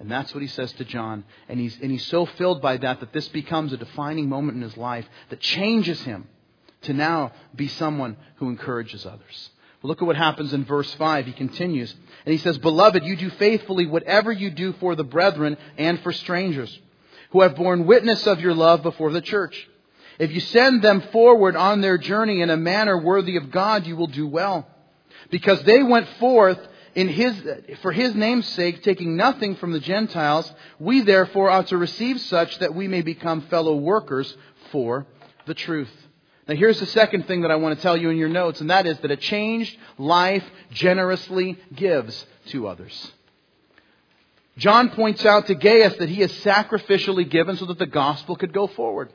[0.00, 1.24] And that's what he says to John.
[1.48, 4.62] And he's, and he's so filled by that that this becomes a defining moment in
[4.62, 6.28] his life that changes him
[6.82, 9.50] to now be someone who encourages others.
[9.82, 11.26] Look at what happens in verse 5.
[11.26, 11.94] He continues.
[12.26, 16.12] And he says, Beloved, you do faithfully whatever you do for the brethren and for
[16.12, 16.76] strangers,
[17.30, 19.68] who have borne witness of your love before the church.
[20.18, 23.96] If you send them forward on their journey in a manner worthy of God, you
[23.96, 24.66] will do well.
[25.30, 26.58] Because they went forth
[26.98, 27.40] in his,
[27.80, 32.58] for his name's sake, taking nothing from the Gentiles, we therefore ought to receive such
[32.58, 34.36] that we may become fellow workers
[34.72, 35.06] for
[35.46, 35.92] the truth.
[36.48, 38.70] Now here's the second thing that I want to tell you in your notes, and
[38.70, 43.12] that is that a changed life generously gives to others.
[44.56, 48.52] John points out to Gaius that he is sacrificially given so that the gospel could
[48.52, 49.12] go forward.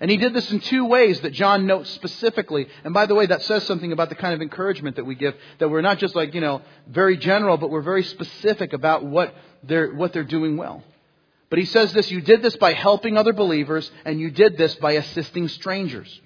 [0.00, 2.66] And he did this in two ways that John notes specifically.
[2.82, 5.34] And by the way, that says something about the kind of encouragement that we give,
[5.58, 9.32] that we're not just like, you know, very general, but we're very specific about what
[9.62, 10.82] they're, what they're doing well.
[11.50, 14.74] But he says this, you did this by helping other believers, and you did this
[14.76, 16.20] by assisting strangers.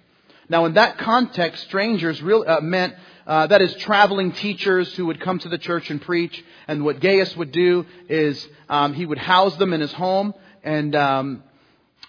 [0.48, 2.94] Now, in that context, strangers real, uh, meant
[3.26, 6.44] uh, that is traveling teachers who would come to the church and preach.
[6.68, 10.94] And what Gaius would do is um, he would house them in his home, and
[10.94, 11.42] um,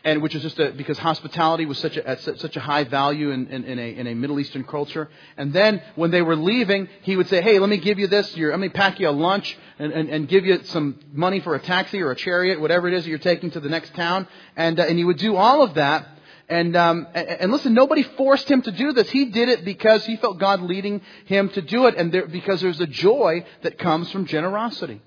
[0.08, 3.32] and which is just a, because hospitality was such a, at such a high value
[3.32, 5.10] in, in, in, a, in a Middle Eastern culture.
[5.36, 8.34] And then when they were leaving, he would say, hey, let me give you this,
[8.38, 11.56] your, let me pack you a lunch and, and, and give you some money for
[11.56, 14.30] a taxi or a chariot, whatever it is that you're taking to the next town.
[14.56, 16.08] And, uh, and he would do all of that.
[16.48, 19.10] And, um, and, and listen, nobody forced him to do this.
[19.10, 22.62] He did it because he felt God leading him to do it, and there, because
[22.62, 25.02] there's a joy that comes from generosity.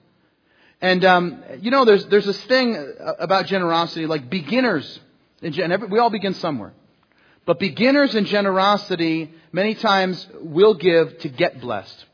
[0.80, 5.00] And um, you know, there's there's this thing about generosity, like beginners.
[5.42, 6.72] We all begin somewhere,
[7.46, 12.04] but beginners in generosity many times will give to get blessed.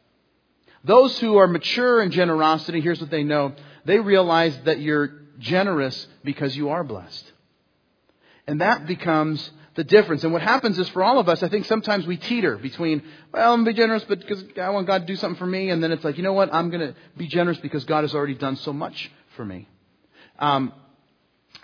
[0.84, 3.52] Those who are mature in generosity, here's what they know:
[3.84, 7.32] they realize that you're generous because you are blessed,
[8.48, 10.24] and that becomes the difference.
[10.24, 13.52] And what happens is for all of us, I think sometimes we teeter between, well,
[13.52, 15.70] I'm going to be generous because I want God to do something for me.
[15.70, 16.52] And then it's like, you know what?
[16.52, 19.68] I'm going to be generous because God has already done so much for me.
[20.38, 20.72] Um,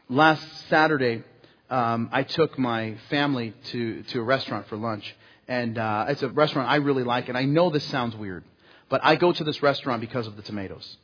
[0.09, 1.25] last Saturday,
[1.71, 5.17] um, I took my family to, to a restaurant for lunch.
[5.49, 7.29] And uh, it's a restaurant I really like.
[7.29, 8.45] And I know this sounds weird,
[8.91, 10.99] but I go to this restaurant because of the tomatoes.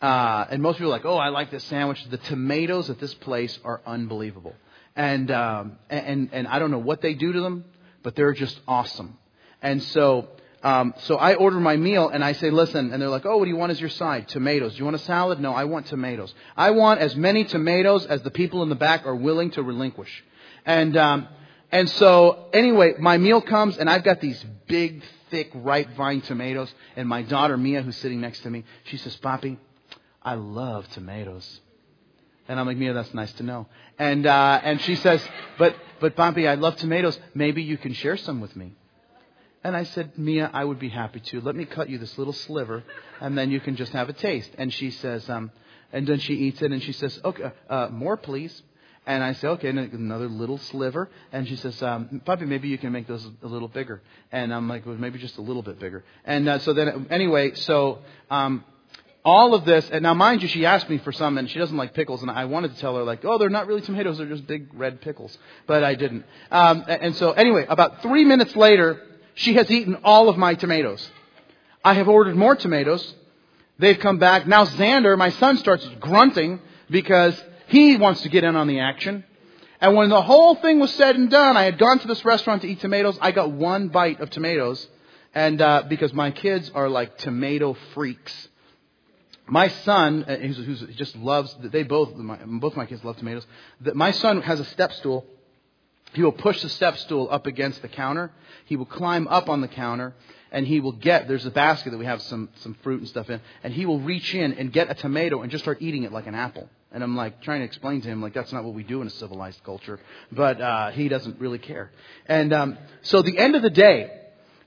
[0.00, 2.04] Uh, and most people are like, oh, I like this sandwich.
[2.08, 4.54] The tomatoes at this place are unbelievable.
[4.94, 7.64] And, um, and, and I don't know what they do to them,
[8.02, 9.16] but they're just awesome.
[9.62, 10.28] And so,
[10.62, 13.44] um, so I order my meal and I say, listen, and they're like, oh, what
[13.44, 14.28] do you want as your side?
[14.28, 14.72] Tomatoes.
[14.72, 15.40] Do you want a salad?
[15.40, 16.34] No, I want tomatoes.
[16.56, 20.24] I want as many tomatoes as the people in the back are willing to relinquish.
[20.66, 21.28] And, um,
[21.70, 26.72] and so anyway, my meal comes and I've got these big, thick, ripe vine tomatoes.
[26.96, 29.56] And my daughter Mia, who's sitting next to me, she says, Papi,
[30.22, 31.60] I love tomatoes.
[32.48, 33.66] And I'm like, Mia, that's nice to know.
[33.98, 35.26] And, uh, and she says,
[35.58, 37.18] but, but Papi, I love tomatoes.
[37.34, 38.72] Maybe you can share some with me.
[39.64, 41.40] And I said, Mia, I would be happy to.
[41.40, 42.82] Let me cut you this little sliver,
[43.20, 44.50] and then you can just have a taste.
[44.58, 45.52] And she says, um,
[45.92, 48.62] and then she eats it, and she says, okay, uh, more, please.
[49.06, 51.10] And I say, okay, another little sliver.
[51.32, 54.00] And she says, um, Papi, maybe you can make those a little bigger.
[54.30, 56.04] And I'm like, well, maybe just a little bit bigger.
[56.24, 57.98] And uh, so then, anyway, so
[58.30, 58.64] um,
[59.24, 61.76] all of this, and now mind you, she asked me for some, and she doesn't
[61.76, 64.26] like pickles, and I wanted to tell her like, oh, they're not really tomatoes, they're
[64.26, 66.24] just big red pickles, but I didn't.
[66.50, 69.00] Um, and so anyway, about three minutes later,
[69.34, 71.08] she has eaten all of my tomatoes.
[71.84, 73.14] I have ordered more tomatoes.
[73.78, 74.46] They've come back.
[74.46, 79.24] Now Xander, my son, starts grunting because he wants to get in on the action.
[79.80, 82.62] And when the whole thing was said and done, I had gone to this restaurant
[82.62, 83.18] to eat tomatoes.
[83.20, 84.86] I got one bite of tomatoes,
[85.34, 88.48] and uh, because my kids are like tomato freaks.
[89.46, 93.46] My son, uh, who's, just loves, they both, my, both my kids love tomatoes.
[93.80, 95.26] My son has a step stool.
[96.14, 98.30] He will push the step stool up against the counter.
[98.66, 100.14] He will climb up on the counter
[100.52, 103.30] and he will get, there's a basket that we have some, some fruit and stuff
[103.30, 106.12] in, and he will reach in and get a tomato and just start eating it
[106.12, 106.68] like an apple.
[106.92, 109.06] And I'm like trying to explain to him, like, that's not what we do in
[109.06, 109.98] a civilized culture.
[110.30, 111.90] But uh, he doesn't really care.
[112.26, 114.21] And um, so the end of the day,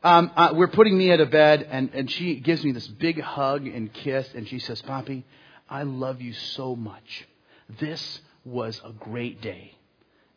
[0.05, 3.65] um, uh, we're putting Mia to bed, and, and she gives me this big hug
[3.65, 5.23] and kiss, and she says, Papi,
[5.67, 7.27] I love you so much.
[7.79, 9.73] This was a great day.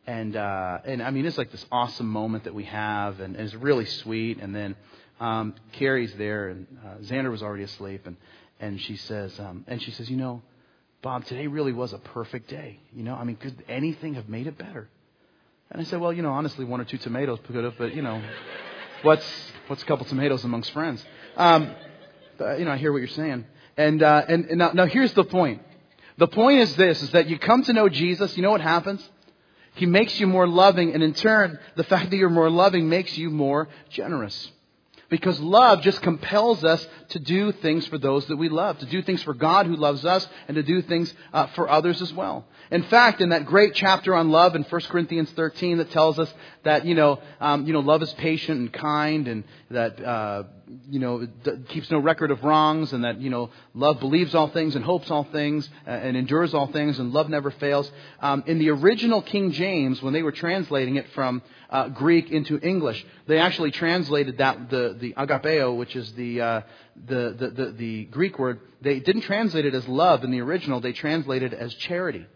[0.07, 3.45] And, uh, and I mean, it's like this awesome moment that we have, and, and
[3.45, 4.41] it's really sweet.
[4.41, 4.75] And then
[5.21, 8.17] um, Carrie's there, and uh, Xander was already asleep, and,
[8.61, 10.41] and she says, um, and she says, you know,
[11.03, 12.81] Bob, today really was a perfect day.
[12.95, 14.89] You know, I mean, could anything have made it better?
[15.71, 18.01] And I said, well, you know, honestly, one or two tomatoes could have, but you
[18.01, 18.23] know,
[19.03, 21.05] what's what's a couple tomatoes amongst friends?
[21.37, 21.75] Um,
[22.41, 23.45] you know, I hear what you're saying.
[23.77, 25.63] And uh, and, and now, now here's the point.
[26.17, 28.37] The point is this: is that you come to know Jesus.
[28.37, 29.09] You know what happens?
[29.75, 33.17] He makes you more loving, and in turn, the fact that you're more loving makes
[33.17, 34.51] you more generous.
[35.09, 39.01] Because love just compels us to do things for those that we love, to do
[39.01, 42.45] things for God who loves us, and to do things uh, for others as well.
[42.71, 46.33] In fact, in that great chapter on love in 1 Corinthians 13 that tells us
[46.65, 50.43] that, you know, um, you know, love is patient and kind and that, uh,
[50.89, 51.27] you know,
[51.69, 55.11] keeps no record of wrongs and that, you know, love believes all things and hopes
[55.11, 57.91] all things uh, and endures all things and love never fails.
[58.21, 62.59] Um, in the original King James, when they were translating it from uh, Greek into
[62.61, 66.61] English, they actually translated that, the, the agapeo, which is the, uh,
[67.07, 70.81] the, the, the, the Greek word, they didn't translate it as love in the original,
[70.81, 72.27] they translated it as charity.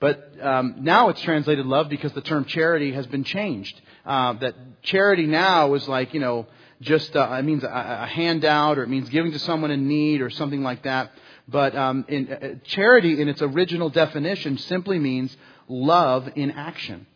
[0.00, 3.78] But um, now it's translated love because the term charity has been changed.
[4.06, 6.46] Uh, that charity now is like, you know,
[6.80, 10.22] just uh, it means a, a, handout or it means giving to someone in need
[10.22, 11.12] or something like that.
[11.46, 15.36] But um, in, uh, charity, in its original definition, simply means
[15.68, 17.06] love in action.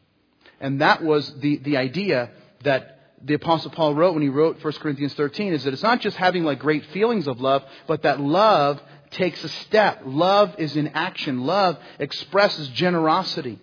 [0.60, 2.30] And that was the, the idea
[2.62, 6.00] that the apostle Paul wrote when he wrote 1 Corinthians 13 is that it's not
[6.00, 10.02] just having like great feelings of love, but that love takes a step.
[10.04, 11.44] Love is in action.
[11.44, 13.58] Love expresses generosity.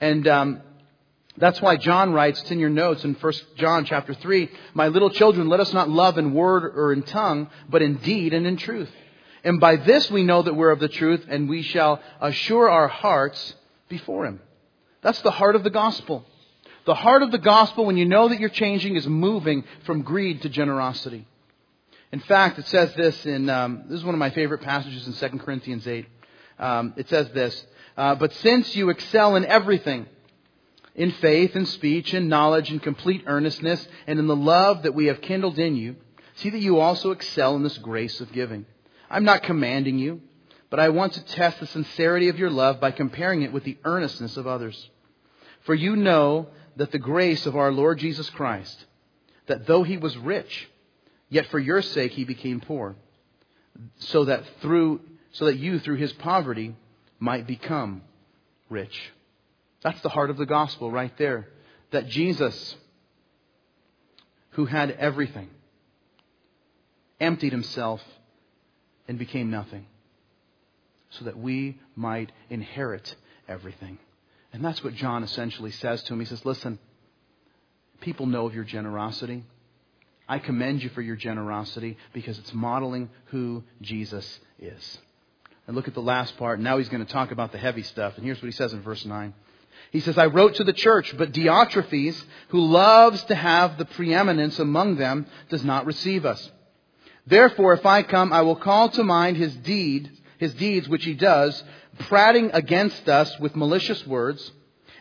[0.00, 0.60] And um,
[1.38, 5.10] that's why John writes, it's in your notes in 1 John chapter 3, My little
[5.10, 8.56] children, let us not love in word or in tongue, but in deed and in
[8.56, 8.90] truth.
[9.44, 12.88] And by this we know that we're of the truth, and we shall assure our
[12.88, 13.54] hearts
[13.88, 14.40] before Him.
[15.02, 16.24] That's the heart of the gospel.
[16.86, 20.42] The heart of the gospel, when you know that you're changing, is moving from greed
[20.42, 21.26] to generosity.
[22.12, 25.12] In fact, it says this in, um, this is one of my favorite passages in
[25.12, 26.06] 2 Corinthians 8.
[26.58, 30.06] Um, it says this, uh, But since you excel in everything,
[30.96, 35.06] in faith and speech and knowledge and complete earnestness and in the love that we
[35.06, 35.94] have kindled in you,
[36.34, 38.66] see that you also excel in this grace of giving.
[39.08, 40.20] I'm not commanding you,
[40.70, 43.78] but I want to test the sincerity of your love by comparing it with the
[43.84, 44.90] earnestness of others.
[45.64, 48.84] For you know that the grace of our Lord Jesus Christ,
[49.46, 50.68] that though he was rich,
[51.28, 52.96] Yet for your sake he became poor,
[53.98, 55.00] so that through
[55.32, 56.74] so that you through his poverty
[57.18, 58.02] might become
[58.70, 59.12] rich.
[59.86, 61.46] That's the heart of the gospel right there.
[61.92, 62.74] That Jesus,
[64.50, 65.48] who had everything,
[67.20, 68.02] emptied himself
[69.06, 69.86] and became nothing,
[71.10, 73.14] so that we might inherit
[73.46, 74.00] everything.
[74.52, 76.18] And that's what John essentially says to him.
[76.18, 76.80] He says, Listen,
[78.00, 79.44] people know of your generosity.
[80.28, 84.98] I commend you for your generosity because it's modeling who Jesus is.
[85.68, 86.58] And look at the last part.
[86.58, 88.16] Now he's going to talk about the heavy stuff.
[88.16, 89.32] And here's what he says in verse 9.
[89.92, 94.58] He says, I wrote to the church, but Diotrephes, who loves to have the preeminence
[94.58, 96.50] among them, does not receive us.
[97.26, 101.14] Therefore, if I come, I will call to mind his deed, his deeds which he
[101.14, 101.62] does,
[101.98, 104.52] prating against us with malicious words.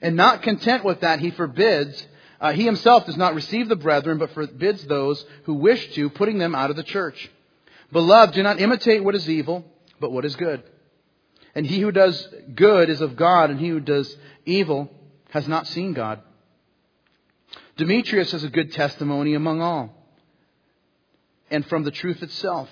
[0.01, 2.05] And not content with that, he forbids,
[2.39, 6.38] uh, he himself does not receive the brethren, but forbids those who wish to, putting
[6.38, 7.31] them out of the church.
[7.91, 9.65] Beloved, do not imitate what is evil,
[9.99, 10.63] but what is good.
[11.55, 14.15] And he who does good is of God, and he who does
[14.45, 14.91] evil
[15.29, 16.19] has not seen God.
[17.77, 19.93] Demetrius has a good testimony among all,
[21.49, 22.69] and from the truth itself.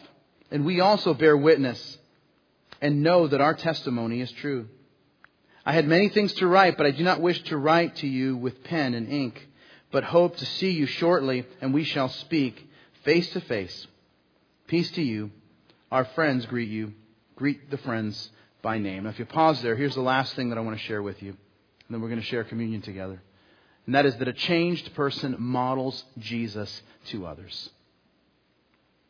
[0.52, 1.98] And we also bear witness
[2.82, 4.68] and know that our testimony is true.
[5.66, 8.36] I had many things to write, but I do not wish to write to you
[8.36, 9.48] with pen and ink,
[9.92, 12.70] but hope to see you shortly, and we shall speak
[13.04, 13.88] face to face.
[14.68, 15.32] Peace to you.
[15.92, 16.94] Our friends greet you.
[17.36, 18.30] Greet the friends
[18.64, 19.04] by name.
[19.04, 21.22] Now, if you pause there, here's the last thing that I want to share with
[21.22, 21.30] you.
[21.30, 21.38] And
[21.92, 23.22] then we're going to share communion together.
[23.86, 27.70] And that is that a changed person models Jesus to others.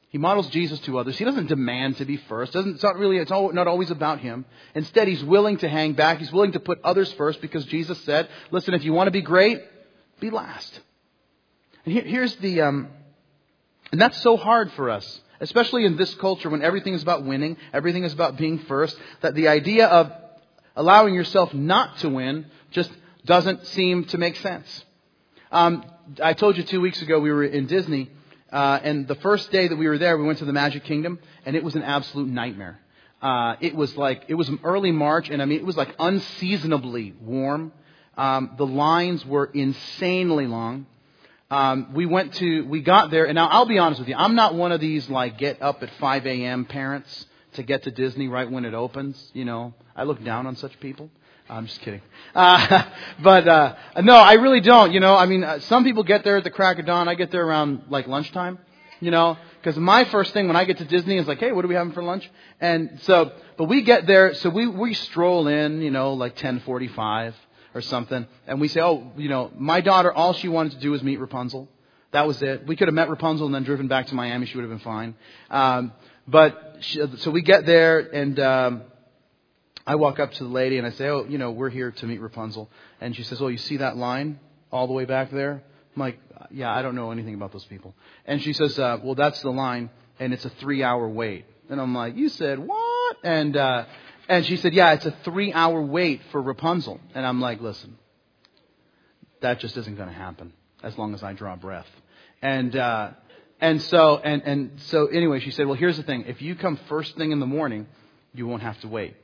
[0.09, 1.17] He models Jesus to others.
[1.17, 2.53] He doesn't demand to be first.
[2.53, 4.45] Doesn't, it's not really, it's all, not always about him.
[4.75, 6.19] Instead, he's willing to hang back.
[6.19, 9.21] He's willing to put others first because Jesus said, listen, if you want to be
[9.21, 9.61] great,
[10.19, 10.79] be last.
[11.85, 12.89] And here, here's the, um,
[13.91, 17.57] and that's so hard for us especially in this culture when everything is about winning,
[17.73, 20.11] everything is about being first, that the idea of
[20.75, 22.91] allowing yourself not to win just
[23.25, 24.85] doesn't seem to make sense.
[25.51, 25.85] Um,
[26.21, 28.09] I told you two weeks ago we were in Disney,
[28.51, 31.19] uh, and the first day that we were there, we went to the Magic Kingdom,
[31.45, 32.79] and it was an absolute nightmare.
[33.21, 37.13] Uh, it was like it was early March, and I mean it was like unseasonably
[37.21, 37.71] warm.
[38.17, 40.85] Um, the lines were insanely long
[41.53, 44.33] um, we went to, we got there, and now I'll be honest with you, I'm
[44.33, 46.65] not one of these like get up at 5 a.m.
[46.65, 49.29] parents to get to Disney right when it opens.
[49.33, 51.11] You know, I look down on such people.
[51.47, 52.01] I'm just kidding.
[52.35, 52.85] Uh,
[53.21, 54.91] but uh, no, I really don't.
[54.91, 57.07] You know, I mean, uh, some people get there at the crack of dawn.
[57.07, 58.57] I get there around like lunchtime.
[58.99, 61.63] You know, because my first thing when I get to Disney is like, hey, what
[61.63, 62.27] are we having for lunch?
[62.59, 67.35] And so, but we get there, so we we stroll in, you know, like 10:45
[67.73, 70.91] or something, and we say, oh, you know, my daughter, all she wanted to do
[70.91, 71.67] was meet Rapunzel.
[72.11, 72.67] That was it.
[72.67, 74.45] We could have met Rapunzel and then driven back to Miami.
[74.45, 75.15] She would have been fine.
[75.49, 75.91] Um,
[76.27, 78.83] but she, so we get there, and um,
[79.85, 82.05] I walk up to the lady and I say, oh, you know, we're here to
[82.05, 82.69] meet Rapunzel.
[83.01, 84.39] And she says, oh, you see that line
[84.71, 85.63] all the way back there?
[85.95, 86.19] I'm like,
[86.51, 87.95] yeah, I don't know anything about those people.
[88.25, 91.45] And she says, uh, well, that's the line, and it's a three-hour wait.
[91.69, 93.17] And I'm like, you said what?
[93.23, 93.85] And uh,
[94.27, 96.99] and she said, Yeah, it's a three hour wait for Rapunzel.
[97.13, 97.97] And I'm like, Listen,
[99.41, 101.87] that just isn't going to happen as long as I draw breath.
[102.41, 103.11] And, uh,
[103.61, 106.25] and so, and, and so anyway, she said, Well, here's the thing.
[106.27, 107.87] If you come first thing in the morning,
[108.33, 109.15] you won't have to wait.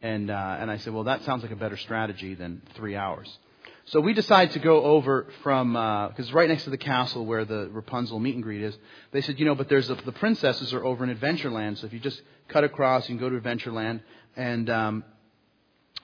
[0.00, 3.38] And, uh, and I said, Well, that sounds like a better strategy than three hours.
[3.86, 7.46] So we decided to go over from, because uh, right next to the castle where
[7.46, 8.76] the Rapunzel meet and greet is,
[9.12, 11.94] they said, you know, but there's a, the princesses are over in Adventureland, so if
[11.94, 14.02] you just cut across, can go to Adventureland,
[14.36, 15.04] and um,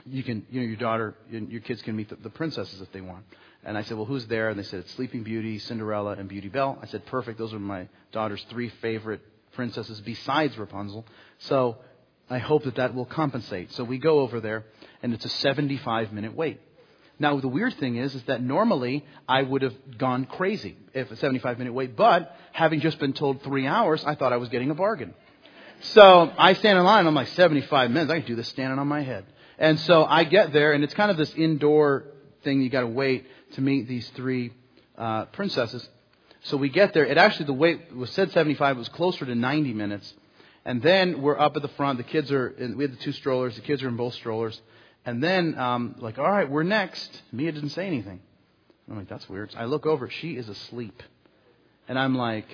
[0.06, 3.00] you can, you know, your daughter, your kids can meet the, the princesses if they
[3.00, 3.24] want.
[3.64, 4.50] And I said, well, who's there?
[4.50, 6.78] And they said, it's Sleeping Beauty, Cinderella, and Beauty Belle.
[6.82, 7.38] I said, perfect.
[7.38, 11.06] Those are my daughter's three favorite princesses besides Rapunzel.
[11.38, 11.78] So
[12.28, 13.72] I hope that that will compensate.
[13.72, 14.64] So we go over there,
[15.02, 16.60] and it's a 75 minute wait.
[17.18, 21.16] Now, the weird thing is, is that normally I would have gone crazy if a
[21.16, 24.70] 75 minute wait, but having just been told three hours, I thought I was getting
[24.70, 25.14] a bargain.
[25.84, 27.06] So I stand in line.
[27.06, 28.10] I'm like 75 minutes.
[28.10, 29.26] I can do this standing on my head.
[29.58, 32.04] And so I get there, and it's kind of this indoor
[32.42, 32.62] thing.
[32.62, 34.52] You got to wait to meet these three
[34.96, 35.86] uh, princesses.
[36.44, 37.04] So we get there.
[37.04, 38.76] It actually the wait was said 75.
[38.76, 40.12] It was closer to 90 minutes.
[40.64, 41.98] And then we're up at the front.
[41.98, 42.48] The kids are.
[42.48, 43.54] In, we had the two strollers.
[43.54, 44.60] The kids are in both strollers.
[45.04, 47.22] And then um, like, all right, we're next.
[47.30, 48.20] Mia didn't say anything.
[48.90, 49.54] I'm like, that's weird.
[49.56, 50.08] I look over.
[50.08, 51.02] She is asleep.
[51.88, 52.48] And I'm like,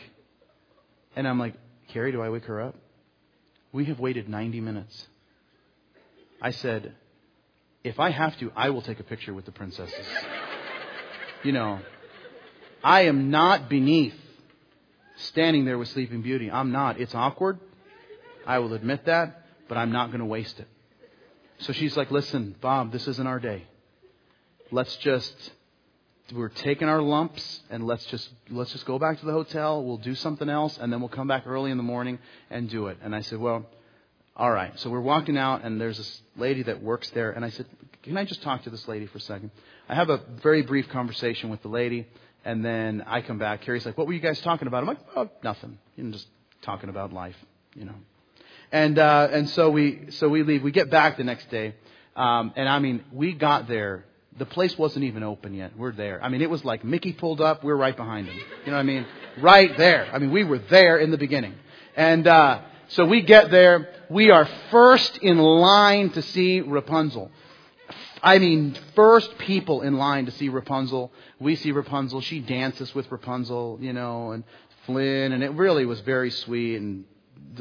[1.14, 1.54] and I'm like,
[1.88, 2.74] Carrie, do I wake her up?
[3.72, 5.06] We have waited 90 minutes.
[6.42, 6.94] I said,
[7.84, 10.06] if I have to, I will take a picture with the princesses.
[11.44, 11.80] you know,
[12.82, 14.14] I am not beneath
[15.16, 16.50] standing there with Sleeping Beauty.
[16.50, 17.00] I'm not.
[17.00, 17.58] It's awkward.
[18.46, 20.68] I will admit that, but I'm not going to waste it.
[21.58, 23.64] So she's like, listen, Bob, this isn't our day.
[24.70, 25.34] Let's just
[26.32, 29.82] we're taking our lumps and let's just let's just go back to the hotel.
[29.82, 32.18] We'll do something else and then we'll come back early in the morning
[32.50, 32.98] and do it.
[33.02, 33.66] And I said, well,
[34.36, 34.78] all right.
[34.80, 37.66] So we're walking out and there's this lady that works there and I said,
[38.02, 39.50] can I just talk to this lady for a second?
[39.88, 42.06] I have a very brief conversation with the lady,
[42.44, 43.62] and then I come back.
[43.62, 44.82] Carrie's like, what were you guys talking about?
[44.82, 45.78] I'm like, oh, nothing.
[45.96, 46.26] You know, just
[46.62, 47.36] talking about life,
[47.74, 47.94] you know.
[48.72, 50.62] And, uh, and so we, so we leave.
[50.62, 51.74] We get back the next day.
[52.16, 54.04] Um, and I mean, we got there.
[54.40, 55.76] The place wasn't even open yet.
[55.76, 56.18] We're there.
[56.24, 57.62] I mean, it was like Mickey pulled up.
[57.62, 58.38] We're right behind him.
[58.64, 59.06] You know what I mean?
[59.38, 60.08] Right there.
[60.10, 61.54] I mean, we were there in the beginning.
[61.94, 63.90] And, uh, so we get there.
[64.08, 67.30] We are first in line to see Rapunzel.
[68.22, 71.12] I mean, first people in line to see Rapunzel.
[71.38, 72.22] We see Rapunzel.
[72.22, 74.44] She dances with Rapunzel, you know, and
[74.86, 77.04] Flynn, and it really was very sweet, and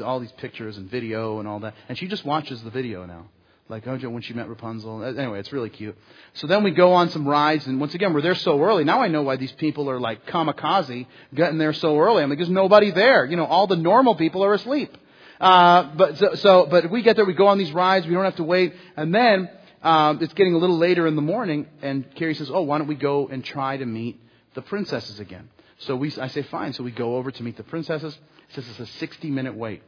[0.02, 1.74] all these pictures and video and all that.
[1.90, 3.26] And she just watches the video now.
[3.70, 5.04] Like Ojo when she met Rapunzel.
[5.04, 5.96] Anyway, it's really cute.
[6.34, 8.82] So then we go on some rides, and once again, we're there so early.
[8.82, 12.24] Now I know why these people are like kamikaze getting there so early.
[12.24, 13.24] I'm like, there's nobody there.
[13.24, 14.96] You know, all the normal people are asleep.
[15.40, 18.24] Uh, but so, so, but we get there, we go on these rides, we don't
[18.24, 19.48] have to wait, and then
[19.82, 22.88] um, it's getting a little later in the morning, and Carrie says, "Oh, why don't
[22.88, 24.20] we go and try to meet
[24.54, 25.48] the princesses again?"
[25.78, 28.18] So we, I say, "Fine." So we go over to meet the princesses.
[28.48, 29.82] It says it's a 60-minute wait.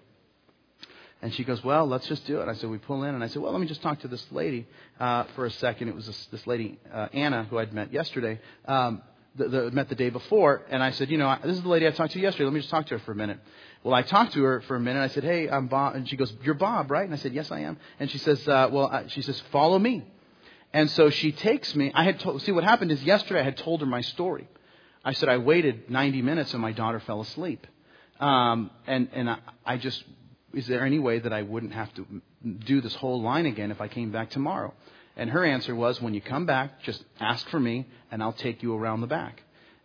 [1.22, 2.48] And she goes, well, let's just do it.
[2.48, 3.14] I said, we pull in.
[3.14, 4.66] And I said, well, let me just talk to this lady
[4.98, 5.88] uh, for a second.
[5.88, 9.02] It was this, this lady, uh, Anna, who I'd met yesterday, um,
[9.36, 10.62] the, the, met the day before.
[10.68, 12.44] And I said, you know, this is the lady I talked to yesterday.
[12.44, 13.38] Let me just talk to her for a minute.
[13.84, 15.00] Well, I talked to her for a minute.
[15.00, 17.50] I said, "Hey, I'm Bob," and she goes, "You're Bob, right?" And I said, "Yes,
[17.50, 20.04] I am." And she says, uh, "Well," uh, she says, "Follow me."
[20.72, 21.92] And so she takes me.
[21.94, 24.48] I had told, see what happened is yesterday I had told her my story.
[25.04, 27.66] I said I waited 90 minutes and my daughter fell asleep.
[28.20, 30.02] Um, and and I, I just,
[30.54, 32.06] is there any way that I wouldn't have to
[32.64, 34.74] do this whole line again if I came back tomorrow?
[35.16, 38.62] And her answer was, when you come back, just ask for me and I'll take
[38.62, 39.42] you around the back.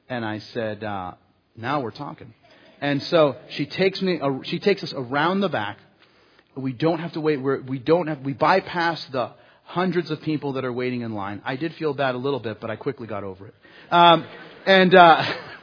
[0.10, 1.14] And I said, uh,
[1.56, 2.34] now we're talking.
[2.80, 5.80] And so she takes me, she takes us around the back.
[6.56, 7.42] We don't have to wait.
[7.42, 9.32] We're, we don't have, we bypass the
[9.64, 11.42] hundreds of people that are waiting in line.
[11.44, 13.56] I did feel bad a little bit, but I quickly got over it.
[13.92, 14.26] Um,
[14.66, 15.26] and, uh,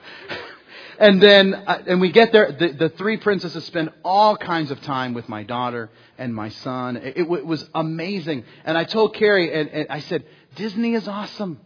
[0.99, 4.81] and then, uh, and we get there, the, the three princesses spend all kinds of
[4.83, 6.97] time with my daughter and my son.
[6.97, 8.45] It, it, it was amazing.
[8.65, 10.25] And I told Carrie, and, and, I said,
[10.57, 11.61] Disney is awesome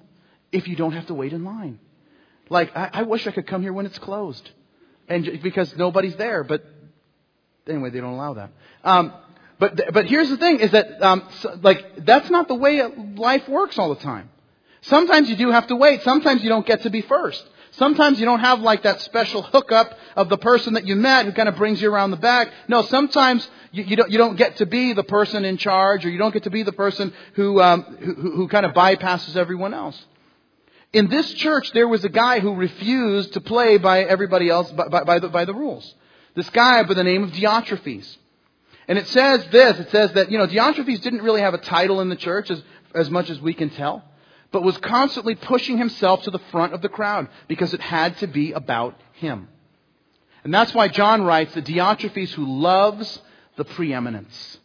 [0.53, 1.79] if you don't have to wait in line.
[2.49, 4.51] Like, I, I wish I could come here when it's closed
[5.09, 6.45] and because nobody's there.
[6.45, 6.64] But
[7.66, 8.51] anyway, they don't allow that.
[8.85, 9.12] Um,
[9.59, 12.83] but but here's the thing: is that um, so, like that's not the way
[13.16, 14.31] life works all the time.
[14.83, 16.03] Sometimes you do have to wait.
[16.03, 17.45] Sometimes you don't get to be first.
[17.79, 21.33] Sometimes you don't have like that special hookup of the person that you met who
[21.33, 22.53] kind of brings you around the back.
[22.66, 26.11] No, sometimes you, you, don't, you don't get to be the person in charge or
[26.11, 29.74] you don't get to be the person who, um, who, who kind of bypasses everyone
[29.74, 29.97] else.
[30.93, 34.89] In this church, there was a guy who refused to play by everybody else, by,
[34.89, 35.95] by, by, the, by the rules.
[36.35, 38.16] This guy by the name of Diotrephes.
[38.89, 42.01] And it says this, it says that, you know, Diotrephes didn't really have a title
[42.01, 42.61] in the church as,
[42.95, 44.03] as much as we can tell,
[44.51, 48.27] but was constantly pushing himself to the front of the crowd because it had to
[48.27, 49.49] be about him.
[50.45, 53.21] And that's why John writes that Diotrephes who loves
[53.57, 54.59] the preeminence.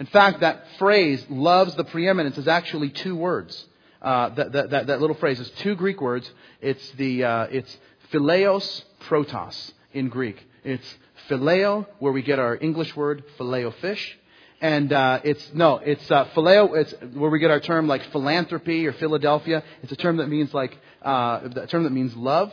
[0.00, 3.66] In fact, that phrase, loves the preeminence, is actually two words
[4.00, 6.30] uh, that, that, that, that, little phrase is two Greek words.
[6.60, 7.76] It's the uh, it's
[8.12, 10.46] phileos protos in Greek.
[10.64, 10.96] It's
[11.28, 14.17] phileo, where we get our English word Filet-O-Fish,
[14.60, 16.76] and uh, it's no, it's uh, phileo.
[16.76, 19.62] It's where we get our term like philanthropy or Philadelphia.
[19.82, 22.52] It's a term that means like uh, a term that means love.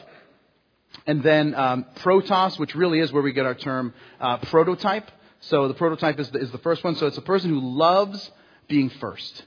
[1.07, 5.09] And then um, protos, which really is where we get our term uh, prototype.
[5.41, 6.95] So the prototype is the, is the first one.
[6.95, 8.31] So it's a person who loves
[8.67, 9.43] being first.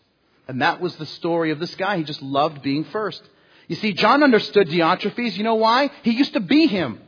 [0.46, 1.96] And that was the story of this guy.
[1.96, 3.22] He just loved being first.
[3.66, 5.36] You see, John understood Diotrephes.
[5.36, 5.90] You know why?
[6.02, 7.00] He used to be him.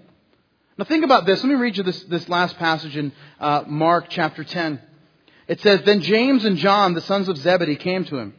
[0.76, 1.42] Now think about this.
[1.42, 4.80] Let me read you this, this last passage in uh, Mark chapter 10.
[5.50, 8.34] It says, Then James and John, the sons of Zebedee, came to him.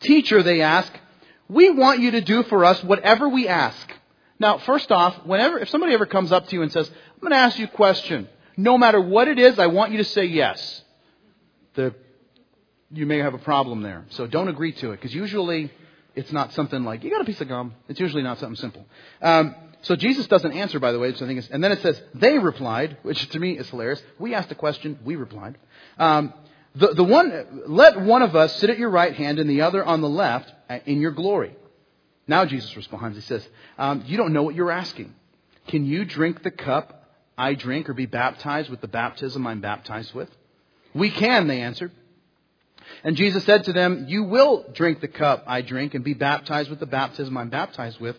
[0.00, 0.92] Teacher, they ask,
[1.48, 3.90] we want you to do for us whatever we ask.
[4.38, 7.32] Now, first off, whenever, if somebody ever comes up to you and says, I'm going
[7.32, 10.26] to ask you a question, no matter what it is, I want you to say
[10.26, 10.82] yes.
[11.72, 11.94] The
[12.92, 14.04] you may have a problem there.
[14.10, 15.72] So don't agree to it because usually
[16.14, 17.74] it's not something like, you got a piece of gum.
[17.88, 18.84] It's usually not something simple.
[19.22, 19.54] Um,
[19.86, 22.02] so Jesus doesn't answer, by the way, which I think is, and then it says,
[22.12, 24.02] they replied, which to me is hilarious.
[24.18, 25.58] We asked a question, we replied.
[25.96, 26.34] Um,
[26.74, 29.84] the, the one, let one of us sit at your right hand and the other
[29.84, 31.54] on the left uh, in your glory.
[32.26, 35.14] Now Jesus responds, he says, um, you don't know what you're asking.
[35.68, 37.08] Can you drink the cup
[37.38, 40.30] I drink or be baptized with the baptism I'm baptized with?
[40.94, 41.92] We can, they answered.
[43.04, 46.70] And Jesus said to them, You will drink the cup I drink and be baptized
[46.70, 48.16] with the baptism I'm baptized with,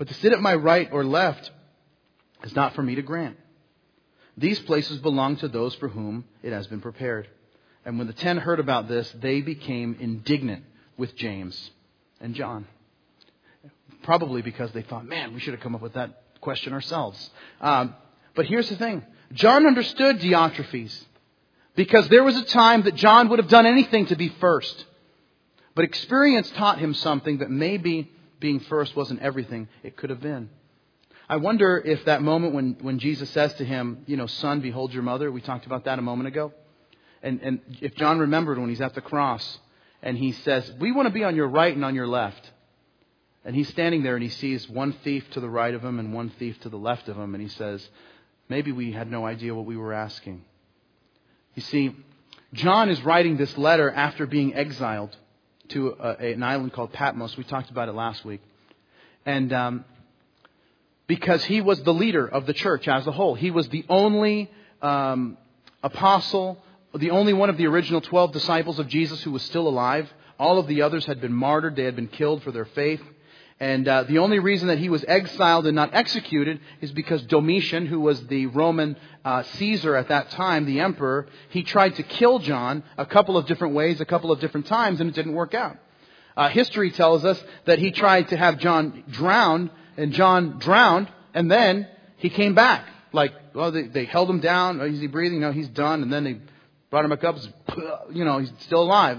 [0.00, 1.50] but to sit at my right or left
[2.42, 3.36] is not for me to grant.
[4.34, 7.28] These places belong to those for whom it has been prepared.
[7.84, 10.64] And when the ten heard about this, they became indignant
[10.96, 11.70] with James
[12.18, 12.66] and John.
[14.02, 17.30] Probably because they thought, man, we should have come up with that question ourselves.
[17.60, 17.94] Um,
[18.34, 20.98] but here's the thing John understood Diotrephes
[21.76, 24.86] because there was a time that John would have done anything to be first.
[25.74, 28.10] But experience taught him something that maybe
[28.40, 30.48] being first wasn't everything it could have been.
[31.28, 34.92] I wonder if that moment when, when Jesus says to him, you know, son, behold
[34.92, 36.52] your mother, we talked about that a moment ago.
[37.22, 39.58] And, and if John remembered when he's at the cross
[40.02, 42.50] and he says, we want to be on your right and on your left.
[43.44, 46.12] And he's standing there and he sees one thief to the right of him and
[46.12, 47.34] one thief to the left of him.
[47.34, 47.88] And he says,
[48.48, 50.44] maybe we had no idea what we were asking.
[51.54, 51.94] You see,
[52.54, 55.16] John is writing this letter after being exiled
[55.70, 57.36] to a, an island called Patmos.
[57.36, 58.40] We talked about it last week.
[59.26, 59.84] And um,
[61.06, 64.50] because he was the leader of the church as a whole, he was the only
[64.80, 65.36] um,
[65.82, 66.62] apostle,
[66.94, 70.08] the only one of the original 12 disciples of Jesus who was still alive.
[70.38, 73.02] All of the others had been martyred, they had been killed for their faith.
[73.60, 77.84] And uh, the only reason that he was exiled and not executed is because Domitian,
[77.84, 82.38] who was the Roman uh, Caesar at that time, the emperor, he tried to kill
[82.38, 85.52] John a couple of different ways, a couple of different times, and it didn't work
[85.52, 85.76] out.
[86.38, 91.50] Uh, history tells us that he tried to have John drowned, and John drowned, and
[91.50, 91.86] then
[92.16, 92.86] he came back.
[93.12, 94.80] Like, well, they, they held him down.
[94.80, 95.40] Oh, is he breathing?
[95.40, 96.02] No, he's done.
[96.02, 96.40] And then they
[96.88, 97.36] brought him back up.
[98.10, 99.18] You know, he's still alive.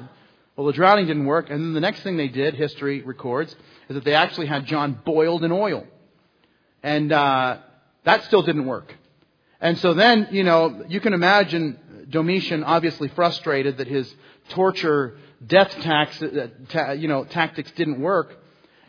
[0.56, 1.50] Well, the drowning didn't work.
[1.50, 3.56] And then the next thing they did, history records,
[3.92, 5.86] is that they actually had John boiled in oil.
[6.82, 7.58] And uh,
[8.04, 8.96] that still didn't work.
[9.60, 14.14] And so then, you know, you can imagine Domitian obviously frustrated that his
[14.50, 18.38] torture, death tax, uh, you know, tactics didn't work.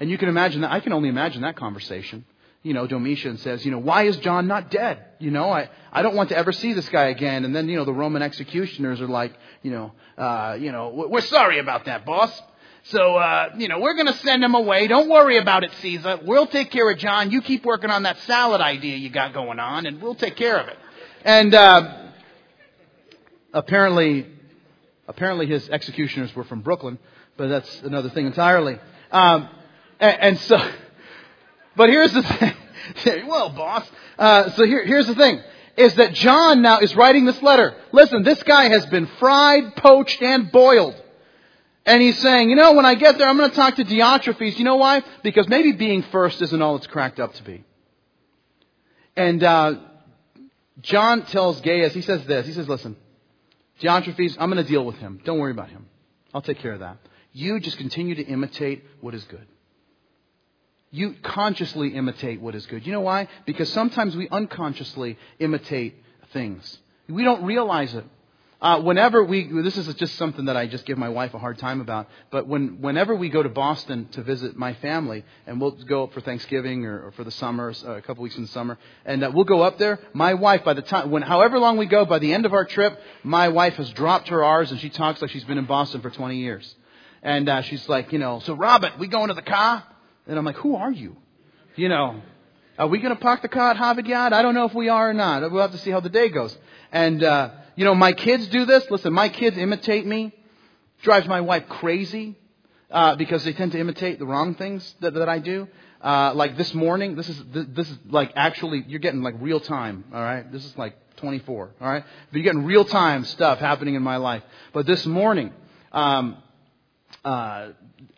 [0.00, 0.72] And you can imagine that.
[0.72, 2.24] I can only imagine that conversation
[2.62, 5.04] you know, Domitian says, you know, why is John not dead?
[5.18, 7.44] You know, I, I don't want to ever see this guy again.
[7.44, 11.22] And then, you know, the Roman executioners are like, you know, uh, you know, we're
[11.22, 12.40] sorry about that, boss.
[12.84, 14.88] So, uh, you know, we're going to send him away.
[14.88, 16.18] Don't worry about it, Caesar.
[16.24, 17.30] We'll take care of John.
[17.30, 20.58] You keep working on that salad idea you got going on, and we'll take care
[20.58, 20.76] of it.
[21.24, 22.08] And uh,
[23.52, 24.26] apparently,
[25.06, 26.98] apparently his executioners were from Brooklyn,
[27.36, 28.78] but that's another thing entirely.
[29.10, 29.48] Um,
[30.00, 30.58] and, and so.
[31.74, 33.26] But here's the thing.
[33.26, 33.88] well, boss.
[34.18, 35.40] Uh, so here, here's the thing.
[35.78, 37.74] Is that John now is writing this letter.
[37.92, 41.01] Listen, this guy has been fried, poached, and boiled.
[41.84, 44.58] And he's saying, you know, when I get there, I'm going to talk to Diotrephes.
[44.58, 45.02] You know why?
[45.22, 47.64] Because maybe being first isn't all it's cracked up to be.
[49.16, 49.74] And uh,
[50.80, 52.46] John tells Gaius, he says this.
[52.46, 52.96] He says, listen,
[53.80, 55.20] Diotrephes, I'm going to deal with him.
[55.24, 55.86] Don't worry about him.
[56.32, 56.98] I'll take care of that.
[57.32, 59.46] You just continue to imitate what is good
[60.92, 62.86] you consciously imitate what is good.
[62.86, 63.26] You know why?
[63.46, 65.96] Because sometimes we unconsciously imitate
[66.32, 66.78] things.
[67.08, 68.04] We don't realize it.
[68.62, 71.58] Uh, whenever we, this is just something that I just give my wife a hard
[71.58, 75.72] time about, but when, whenever we go to Boston to visit my family, and we'll
[75.72, 78.48] go up for Thanksgiving or, or for the summer, uh, a couple weeks in the
[78.48, 81.76] summer, and uh, we'll go up there, my wife, by the time, when, however long
[81.76, 84.78] we go, by the end of our trip, my wife has dropped her R's and
[84.78, 86.72] she talks like she's been in Boston for 20 years.
[87.20, 89.82] And uh, she's like, you know, so Robert, we going to the car?
[90.28, 91.16] And I'm like, who are you?
[91.74, 92.22] You know,
[92.78, 94.32] are we going to park the car at Harvard Yard?
[94.32, 95.50] I don't know if we are or not.
[95.50, 96.56] We'll have to see how the day goes.
[96.92, 98.90] And, uh, you know, my kids do this.
[98.90, 100.32] Listen, my kids imitate me.
[101.02, 102.36] Drives my wife crazy,
[102.90, 105.66] uh, because they tend to imitate the wrong things that, that I do.
[106.00, 109.60] Uh, like this morning, this is, this this is like actually, you're getting like real
[109.60, 110.50] time, alright?
[110.52, 112.04] This is like 24, alright?
[112.30, 114.42] But you're getting real time stuff happening in my life.
[114.72, 115.52] But this morning,
[115.92, 116.36] um,
[117.24, 117.68] uh,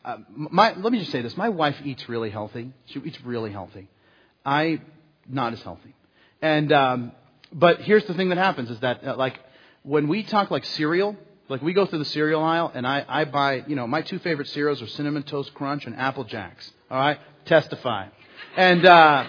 [0.04, 1.36] uh, my, let me just say this.
[1.36, 2.72] My wife eats really healthy.
[2.86, 3.88] She eats really healthy.
[4.44, 4.80] I,
[5.28, 5.94] not as healthy.
[6.42, 7.12] And, um,
[7.54, 9.38] but here's the thing that happens is that, uh, like,
[9.84, 11.16] when we talk like cereal,
[11.48, 14.18] like we go through the cereal aisle and I, I buy, you know, my two
[14.18, 16.70] favorite cereals are Cinnamon Toast Crunch and Apple Jacks.
[16.90, 17.18] All right?
[17.44, 18.08] Testify.
[18.56, 19.26] And, uh,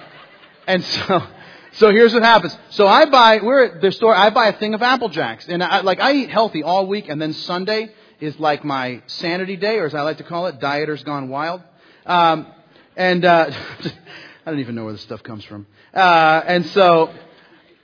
[0.65, 1.27] and so,
[1.73, 2.57] so here's what happens.
[2.71, 5.45] So I buy, we're at the store, I buy a thing of Apple Jacks.
[5.47, 9.57] And I, like, I eat healthy all week and then Sunday, is like my sanity
[9.57, 11.61] day, or as I like to call it, dieters gone wild.
[12.05, 12.47] Um,
[12.95, 13.51] and uh,
[14.45, 15.67] I don't even know where this stuff comes from.
[15.93, 17.13] Uh, and so,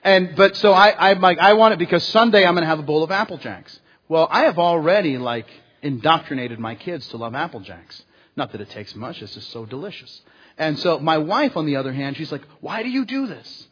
[0.04, 2.80] and but so I, I'm like, I want it because Sunday I'm going to have
[2.80, 3.80] a bowl of Apple Jacks.
[4.08, 5.48] Well, I have already like
[5.82, 8.04] indoctrinated my kids to love Apple Jacks.
[8.36, 10.22] Not that it takes much; it's just so delicious.
[10.58, 13.68] And so my wife, on the other hand, she's like, "Why do you do this?"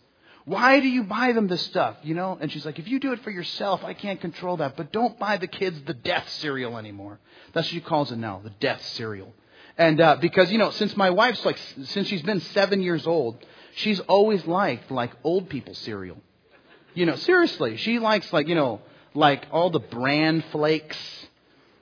[0.49, 1.97] Why do you buy them this stuff?
[2.01, 2.35] You know?
[2.41, 4.75] And she's like, if you do it for yourself, I can't control that.
[4.75, 7.19] But don't buy the kids the death cereal anymore.
[7.53, 9.31] That's what she calls it now, the death cereal.
[9.77, 13.45] And uh, because, you know, since my wife's like, since she's been seven years old,
[13.75, 16.17] she's always liked like old people cereal.
[16.93, 18.81] You know, seriously, she likes like, you know,
[19.13, 20.97] like all the bran flakes,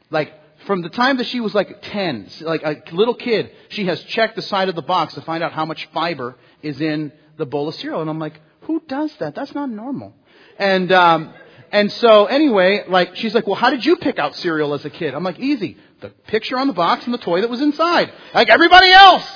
[0.10, 0.34] like
[0.66, 4.36] from the time that she was like 10, like a little kid, she has checked
[4.36, 7.68] the side of the box to find out how much fiber is in the bowl
[7.68, 8.02] of cereal.
[8.02, 9.34] And I'm like, who does that?
[9.34, 10.14] That's not normal.
[10.60, 11.34] And, um,
[11.72, 14.90] and so anyway, like, she's like, well, how did you pick out cereal as a
[14.90, 15.14] kid?
[15.14, 15.78] I'm like, easy.
[16.02, 18.12] The picture on the box and the toy that was inside.
[18.34, 19.28] Like everybody else.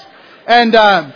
[0.46, 1.12] And, uh,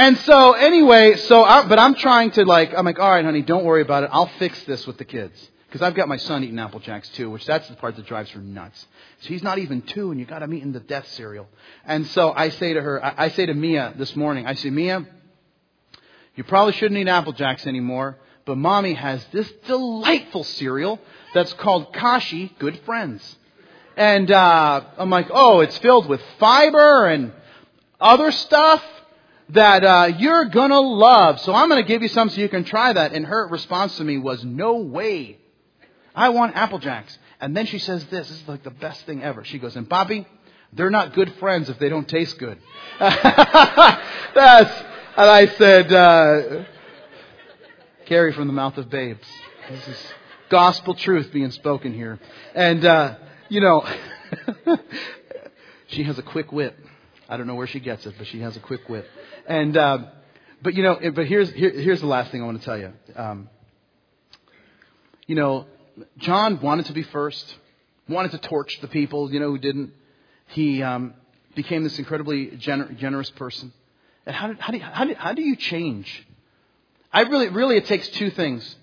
[0.00, 3.64] and so anyway, so, I, but I'm trying to like, I'm like, alright honey, don't
[3.64, 4.10] worry about it.
[4.10, 5.50] I'll fix this with the kids.
[5.66, 8.30] Because I've got my son eating Apple Jacks too, which that's the part that drives
[8.30, 8.86] her nuts.
[9.20, 11.48] So he's not even two, and you got him eating the death cereal.
[11.84, 14.70] And so I say to her, I, I say to Mia this morning, I say,
[14.70, 15.06] Mia,
[16.34, 20.98] you probably shouldn't eat Apple Jacks anymore, but mommy has this delightful cereal
[21.34, 23.36] that's called Kashi Good Friends.
[23.98, 27.32] And uh, I'm like, oh, it's filled with fiber and
[28.00, 28.82] other stuff
[29.52, 31.40] that uh, you're gonna love.
[31.40, 33.12] So I'm gonna give you some so you can try that.
[33.12, 35.38] And her response to me was, no way.
[36.14, 37.16] I want Apple Jacks.
[37.40, 39.44] And then she says this, this is like the best thing ever.
[39.44, 40.26] She goes, and Bobby,
[40.72, 42.58] they're not good friends if they don't taste good.
[42.98, 44.84] That's,
[45.16, 46.64] and I said, uh,
[48.06, 49.26] Carrie from the mouth of babes.
[49.70, 49.96] This is
[50.50, 52.18] gospel truth being spoken here.
[52.54, 53.14] And, uh,
[53.48, 53.88] you know,
[55.88, 56.76] she has a quick wit.
[57.30, 59.06] I don't know where she gets it, but she has a quick wit.
[59.46, 59.98] And, uh,
[60.62, 62.92] but you know, but here's, here, here's the last thing I want to tell you.
[63.14, 63.48] Um,
[65.28, 65.66] you know,
[66.18, 67.54] John wanted to be first,
[68.08, 69.92] wanted to torch the people, you know, who didn't.
[70.48, 71.14] He um,
[71.54, 73.72] became this incredibly gener- generous person.
[74.26, 76.26] And how, did, how, do you, how, do, how do you change?
[77.12, 78.76] I really, really, it takes two things.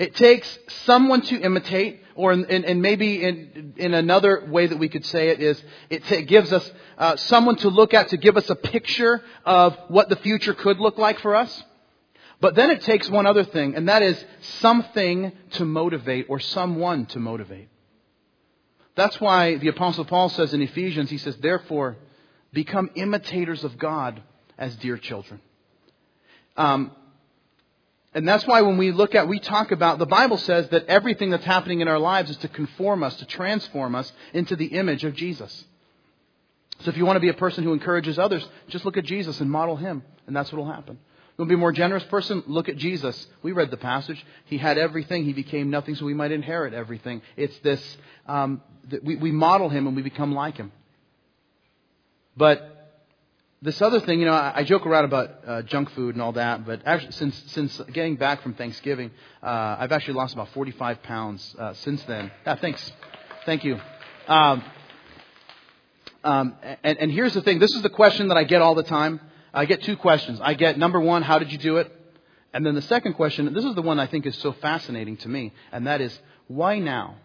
[0.00, 4.78] It takes someone to imitate, or in, in, in maybe in, in, another way that
[4.78, 8.16] we could say it is, it t- gives us uh, someone to look at to
[8.16, 11.64] give us a picture of what the future could look like for us.
[12.40, 14.22] But then it takes one other thing, and that is
[14.60, 17.68] something to motivate or someone to motivate.
[18.94, 21.96] That's why the Apostle Paul says in Ephesians, he says, therefore,
[22.52, 24.22] become imitators of God
[24.58, 25.40] as dear children.
[26.56, 26.92] Um,
[28.16, 31.28] and that's why when we look at, we talk about, the Bible says that everything
[31.28, 35.04] that's happening in our lives is to conform us, to transform us into the image
[35.04, 35.66] of Jesus.
[36.80, 39.38] So if you want to be a person who encourages others, just look at Jesus
[39.42, 40.94] and model him, and that's what will happen.
[40.94, 42.42] You want to be a more generous person?
[42.46, 43.26] Look at Jesus.
[43.42, 44.24] We read the passage.
[44.46, 45.26] He had everything.
[45.26, 47.20] He became nothing so we might inherit everything.
[47.36, 50.72] It's this, um, that we, we model him and we become like him.
[52.34, 52.75] But
[53.62, 56.66] this other thing, you know, I, joke around about uh, junk food and all that,
[56.66, 59.10] but actually, since since getting back from Thanksgiving,
[59.42, 62.30] uh, I've actually lost about 45 pounds uh, since then.
[62.46, 62.92] Yeah, thanks,
[63.46, 63.80] thank you.
[64.28, 64.62] Um,
[66.22, 66.54] um,
[66.84, 69.20] and, and here's the thing: this is the question that I get all the time.
[69.54, 70.38] I get two questions.
[70.42, 71.90] I get number one, how did you do it?
[72.52, 75.28] And then the second question, this is the one I think is so fascinating to
[75.28, 77.16] me, and that is, why now?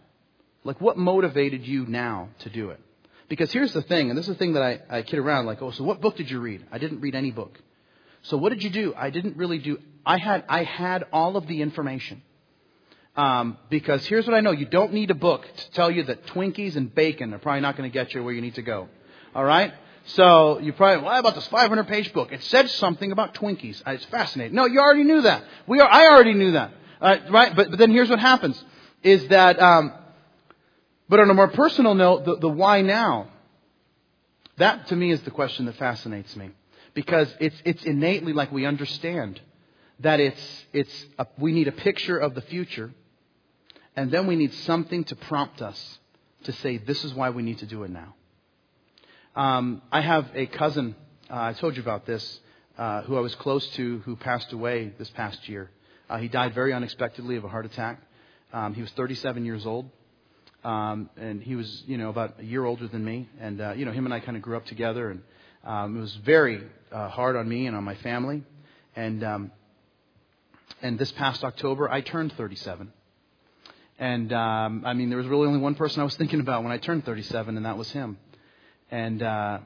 [0.63, 2.79] Like, what motivated you now to do it?
[3.31, 5.61] Because here's the thing, and this is the thing that I, I kid around, like,
[5.61, 6.65] oh, so what book did you read?
[6.69, 7.57] I didn't read any book.
[8.23, 8.93] So what did you do?
[8.93, 12.23] I didn't really do, I had, I had all of the information.
[13.15, 16.25] Um, because here's what I know, you don't need a book to tell you that
[16.25, 18.89] Twinkies and bacon are probably not going to get you where you need to go.
[19.33, 19.75] Alright?
[20.07, 22.33] So you probably, why about this 500 page book?
[22.33, 23.81] It said something about Twinkies.
[23.87, 24.55] It's fascinating.
[24.55, 25.45] No, you already knew that.
[25.67, 26.73] We are, I already knew that.
[26.99, 27.55] Uh, right?
[27.55, 28.61] But, but then here's what happens
[29.03, 29.93] is that, um,
[31.11, 33.27] but on a more personal note, the, the why now,
[34.55, 36.51] that to me is the question that fascinates me.
[36.93, 39.41] Because it's, it's innately like we understand
[39.99, 42.93] that it's, it's a, we need a picture of the future,
[43.93, 45.99] and then we need something to prompt us
[46.45, 48.15] to say, this is why we need to do it now.
[49.35, 50.95] Um, I have a cousin,
[51.29, 52.39] uh, I told you about this,
[52.77, 55.71] uh, who I was close to, who passed away this past year.
[56.09, 57.99] Uh, he died very unexpectedly of a heart attack.
[58.53, 59.89] Um, he was 37 years old.
[60.63, 63.27] Um, and he was, you know, about a year older than me.
[63.39, 65.09] And, uh, you know, him and I kind of grew up together.
[65.09, 65.21] And
[65.63, 68.43] um, it was very uh, hard on me and on my family.
[68.95, 69.51] And, um,
[70.81, 72.91] and this past October, I turned 37.
[73.99, 76.71] And, um, I mean, there was really only one person I was thinking about when
[76.71, 78.17] I turned 37, and that was him
[78.91, 79.59] and uh,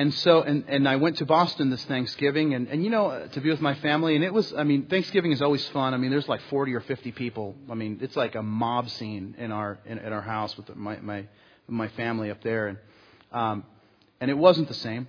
[0.00, 3.40] and so and and I went to Boston this Thanksgiving, and and you know to
[3.40, 5.92] be with my family, and it was I mean Thanksgiving is always fun.
[5.92, 7.54] I mean there's like 40 or 50 people.
[7.70, 10.96] I mean it's like a mob scene in our in, in our house with my
[11.00, 11.26] my
[11.68, 12.78] my family up there, and
[13.30, 13.64] um,
[14.22, 15.06] and it wasn't the same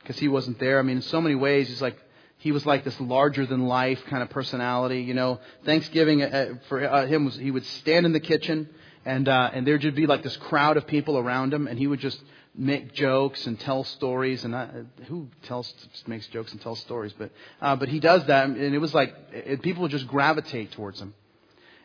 [0.00, 0.78] because he wasn't there.
[0.78, 1.96] I mean in so many ways he's like
[2.36, 5.00] he was like this larger than life kind of personality.
[5.00, 8.68] You know, Thanksgiving uh, for uh, him was he would stand in the kitchen
[9.08, 11.86] and uh, and there'd just be like this crowd of people around him, and he
[11.86, 12.20] would just
[12.58, 14.44] make jokes and tell stories.
[14.44, 14.68] And I,
[15.06, 15.72] who tells
[16.06, 17.14] makes jokes and tells stories?
[17.16, 17.30] But
[17.62, 21.14] uh, but he does that, and it was like it, people just gravitate towards him,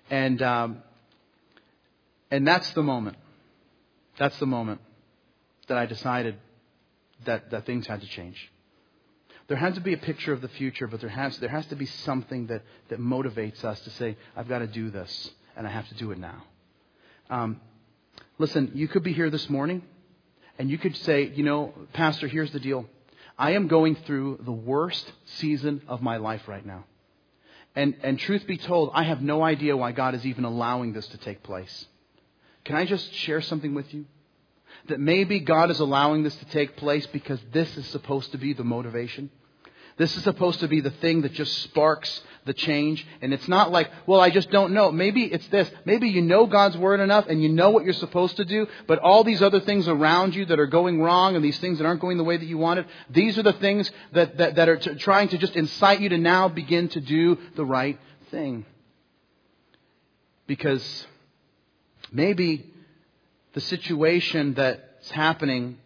[0.09, 0.83] and um,
[2.31, 3.17] and that's the moment.
[4.17, 4.81] That's the moment
[5.67, 6.35] that I decided
[7.25, 8.51] that, that things had to change.
[9.47, 11.75] There had to be a picture of the future, but there has, there has to
[11.75, 15.69] be something that, that motivates us to say, I've got to do this, and I
[15.69, 16.43] have to do it now.
[17.29, 17.59] Um,
[18.37, 19.83] listen, you could be here this morning,
[20.57, 22.85] and you could say, you know, Pastor, here's the deal.
[23.37, 26.85] I am going through the worst season of my life right now.
[27.75, 31.07] And, and truth be told, I have no idea why God is even allowing this
[31.07, 31.87] to take place.
[32.65, 34.05] Can I just share something with you?
[34.87, 38.53] That maybe God is allowing this to take place because this is supposed to be
[38.53, 39.31] the motivation.
[39.97, 43.05] This is supposed to be the thing that just sparks the change.
[43.21, 44.91] And it's not like, well, I just don't know.
[44.91, 45.69] Maybe it's this.
[45.85, 48.99] Maybe you know God's Word enough and you know what you're supposed to do, but
[48.99, 52.01] all these other things around you that are going wrong and these things that aren't
[52.01, 54.95] going the way that you wanted, these are the things that, that, that are t-
[54.95, 57.99] trying to just incite you to now begin to do the right
[58.31, 58.65] thing.
[60.47, 61.07] Because
[62.11, 62.73] maybe
[63.53, 65.77] the situation that's happening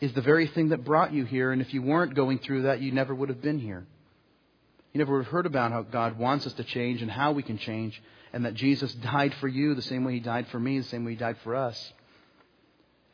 [0.00, 2.80] is the very thing that brought you here, and if you weren't going through that,
[2.80, 3.86] you never would have been here.
[4.92, 7.42] You never would have heard about how God wants us to change and how we
[7.42, 8.00] can change,
[8.32, 11.04] and that Jesus died for you the same way He died for me, the same
[11.04, 11.92] way He died for us.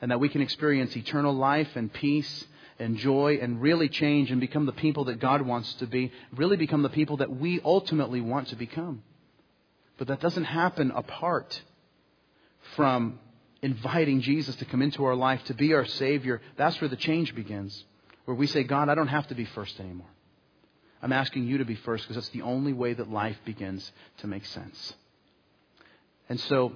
[0.00, 2.46] And that we can experience eternal life and peace
[2.80, 6.56] and joy and really change and become the people that God wants to be, really
[6.56, 9.02] become the people that we ultimately want to become.
[9.98, 11.62] But that doesn't happen apart
[12.74, 13.20] from
[13.62, 17.34] inviting Jesus to come into our life, to be our Savior, that's where the change
[17.34, 17.84] begins.
[18.24, 20.08] Where we say, God, I don't have to be first anymore.
[21.00, 24.26] I'm asking you to be first because that's the only way that life begins to
[24.26, 24.94] make sense.
[26.28, 26.72] And so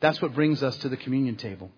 [0.00, 1.70] that's what brings us to the communion table.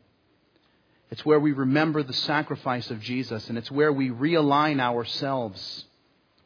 [1.11, 5.85] It's where we remember the sacrifice of Jesus, and it's where we realign ourselves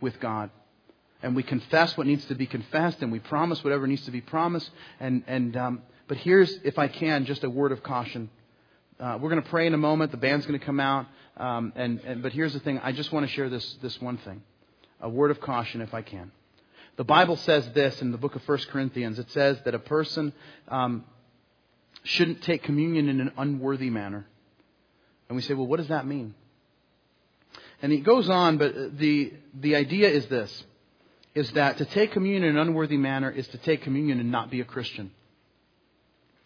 [0.01, 0.51] with God.
[1.23, 4.21] And we confess what needs to be confessed, and we promise whatever needs to be
[4.21, 8.31] promised, and, and um, but here's, if I can, just a word of caution.
[9.01, 10.11] Uh, we're going to pray in a moment.
[10.11, 11.07] The band's going to come out.
[11.37, 12.79] Um, and, and, but here's the thing.
[12.79, 14.43] I just want to share this, this one thing.
[15.01, 16.31] A word of caution, if I can.
[16.97, 19.19] The Bible says this in the book of 1 Corinthians.
[19.19, 20.33] It says that a person
[20.69, 21.05] um,
[22.05, 24.27] shouldn't take communion in an unworthy manner.
[25.29, 26.35] And we say, well, what does that mean?
[27.83, 30.65] And he goes on, but the, the idea is this,
[31.35, 34.51] is that to take communion in an unworthy manner is to take communion and not
[34.51, 35.11] be a Christian.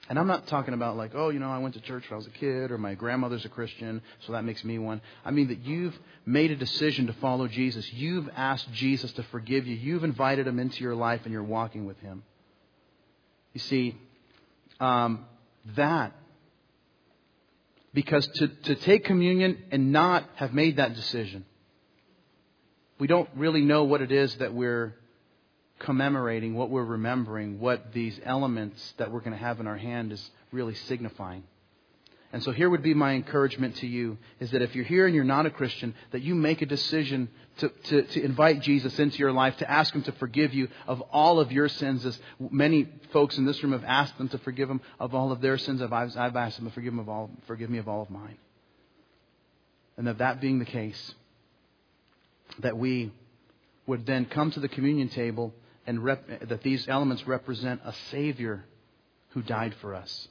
[0.09, 2.16] And I'm not talking about like, oh, you know, I went to church when I
[2.16, 5.02] was a kid, or my grandmother's a Christian, so that makes me one.
[5.24, 7.92] I mean that you've made a decision to follow Jesus.
[7.92, 9.76] You've asked Jesus to forgive you.
[9.76, 12.22] You've invited him into your life, and you're walking with him.
[13.52, 13.96] You see,
[14.80, 15.26] um,
[15.76, 16.14] that
[17.92, 21.44] because to, to take communion and not have made that decision,
[22.98, 24.94] we don't really know what it is that we're
[25.79, 30.12] commemorating, what we're remembering, what these elements that we're going to have in our hand
[30.12, 31.45] is really signifying.
[32.31, 35.14] And so here would be my encouragement to you is that if you're here and
[35.14, 39.16] you're not a Christian, that you make a decision to, to, to, invite Jesus into
[39.18, 42.87] your life, to ask Him to forgive you of all of your sins, as many
[43.12, 45.81] folks in this room have asked them to forgive them of all of their sins.
[45.81, 48.37] I've, I've asked them to forgive, them of all, forgive me of all of mine.
[49.97, 51.14] And that that being the case,
[52.59, 53.11] that we
[53.87, 55.55] would then come to the communion table
[55.89, 58.62] and rep- that these elements represent a Savior
[59.30, 60.28] who died for us.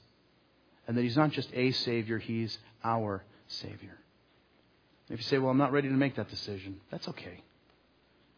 [0.87, 3.97] And that He's not just a Savior, He's our Savior.
[5.09, 7.41] If you say, well, I'm not ready to make that decision, that's okay.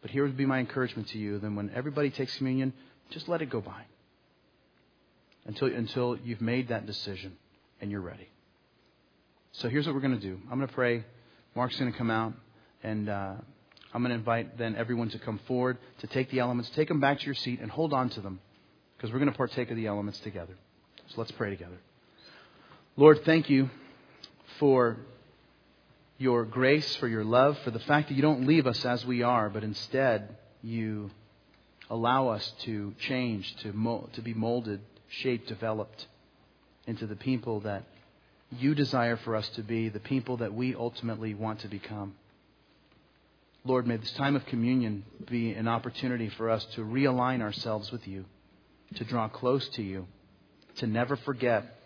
[0.00, 2.72] But here would be my encouragement to you then when everybody takes communion,
[3.10, 3.82] just let it go by
[5.44, 7.36] until, until you've made that decision
[7.82, 8.28] and you're ready.
[9.52, 11.04] So here's what we're going to do I'm going to pray.
[11.54, 12.32] Mark's going to come out
[12.82, 13.10] and.
[13.10, 13.34] Uh,
[13.92, 17.00] I'm going to invite then everyone to come forward to take the elements, take them
[17.00, 18.40] back to your seat, and hold on to them
[18.96, 20.54] because we're going to partake of the elements together.
[21.08, 21.78] So let's pray together.
[22.96, 23.70] Lord, thank you
[24.58, 24.98] for
[26.18, 29.22] your grace, for your love, for the fact that you don't leave us as we
[29.22, 31.10] are, but instead you
[31.88, 36.06] allow us to change, to, mold, to be molded, shaped, developed
[36.86, 37.84] into the people that
[38.50, 42.14] you desire for us to be, the people that we ultimately want to become.
[43.64, 48.06] Lord, may this time of communion be an opportunity for us to realign ourselves with
[48.08, 48.24] you,
[48.94, 50.06] to draw close to you,
[50.76, 51.76] to never forget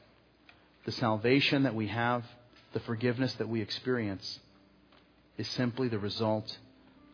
[0.84, 2.24] the salvation that we have,
[2.72, 4.38] the forgiveness that we experience
[5.36, 6.56] is simply the result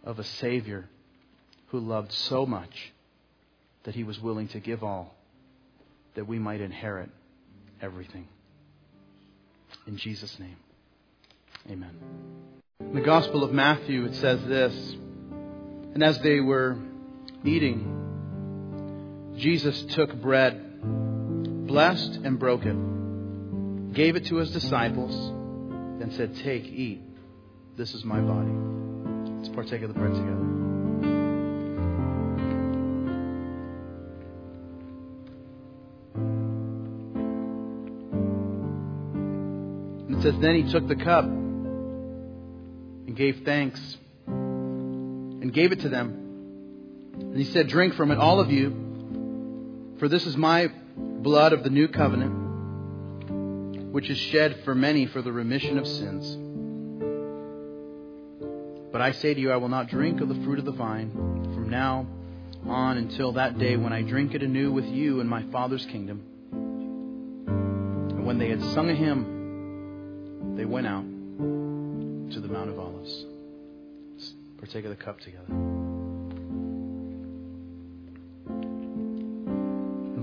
[0.05, 0.89] of a Savior
[1.69, 2.93] who loved so much
[3.85, 5.15] that he was willing to give all
[6.15, 7.09] that we might inherit
[7.81, 8.29] everything.
[9.87, 10.57] In Jesus' name,
[11.71, 12.60] amen.
[12.81, 14.75] In the Gospel of Matthew, it says this
[15.95, 16.79] And as they were
[17.45, 20.83] eating, Jesus took bread,
[21.67, 22.77] blessed and broke it
[23.93, 25.15] gave it to his disciples,
[26.01, 27.03] and said, Take, eat.
[27.77, 28.51] This is my body.
[29.37, 30.47] Let's partake of the bread together.
[40.09, 41.25] It says, Then he took the cup
[43.21, 43.79] gave thanks
[44.27, 46.09] and gave it to them.
[47.21, 51.63] And he said, Drink from it, all of you, for this is my blood of
[51.63, 52.33] the new covenant,
[53.93, 56.35] which is shed for many for the remission of sins.
[58.91, 61.11] But I say to you, I will not drink of the fruit of the vine
[61.13, 62.07] from now
[62.67, 66.23] on until that day when I drink it anew with you in my Father's kingdom.
[67.37, 71.05] And when they had sung a hymn, they went out
[72.31, 73.27] to the Mount of Olives.
[74.13, 75.53] Let's partake of the cup together.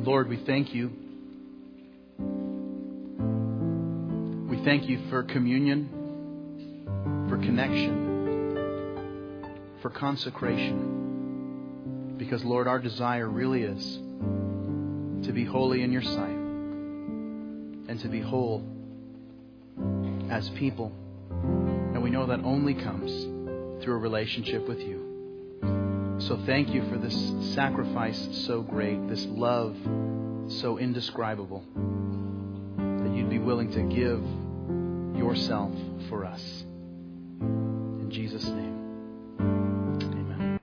[0.06, 0.90] Lord, we thank you.
[4.50, 5.90] We thank you for communion,
[7.28, 8.56] for connection,
[9.82, 12.14] for consecration.
[12.18, 14.00] Because, Lord, our desire really is
[15.26, 16.38] to be holy in your sight
[17.90, 18.64] and to be whole
[20.30, 20.94] as people.
[22.08, 23.12] We know that only comes
[23.84, 26.16] through a relationship with you.
[26.20, 29.76] So thank you for this sacrifice so great, this love
[30.48, 31.66] so indescribable,
[32.78, 34.24] that you'd be willing to give
[35.20, 35.74] yourself
[36.08, 36.42] for us.
[37.42, 38.77] In Jesus' name.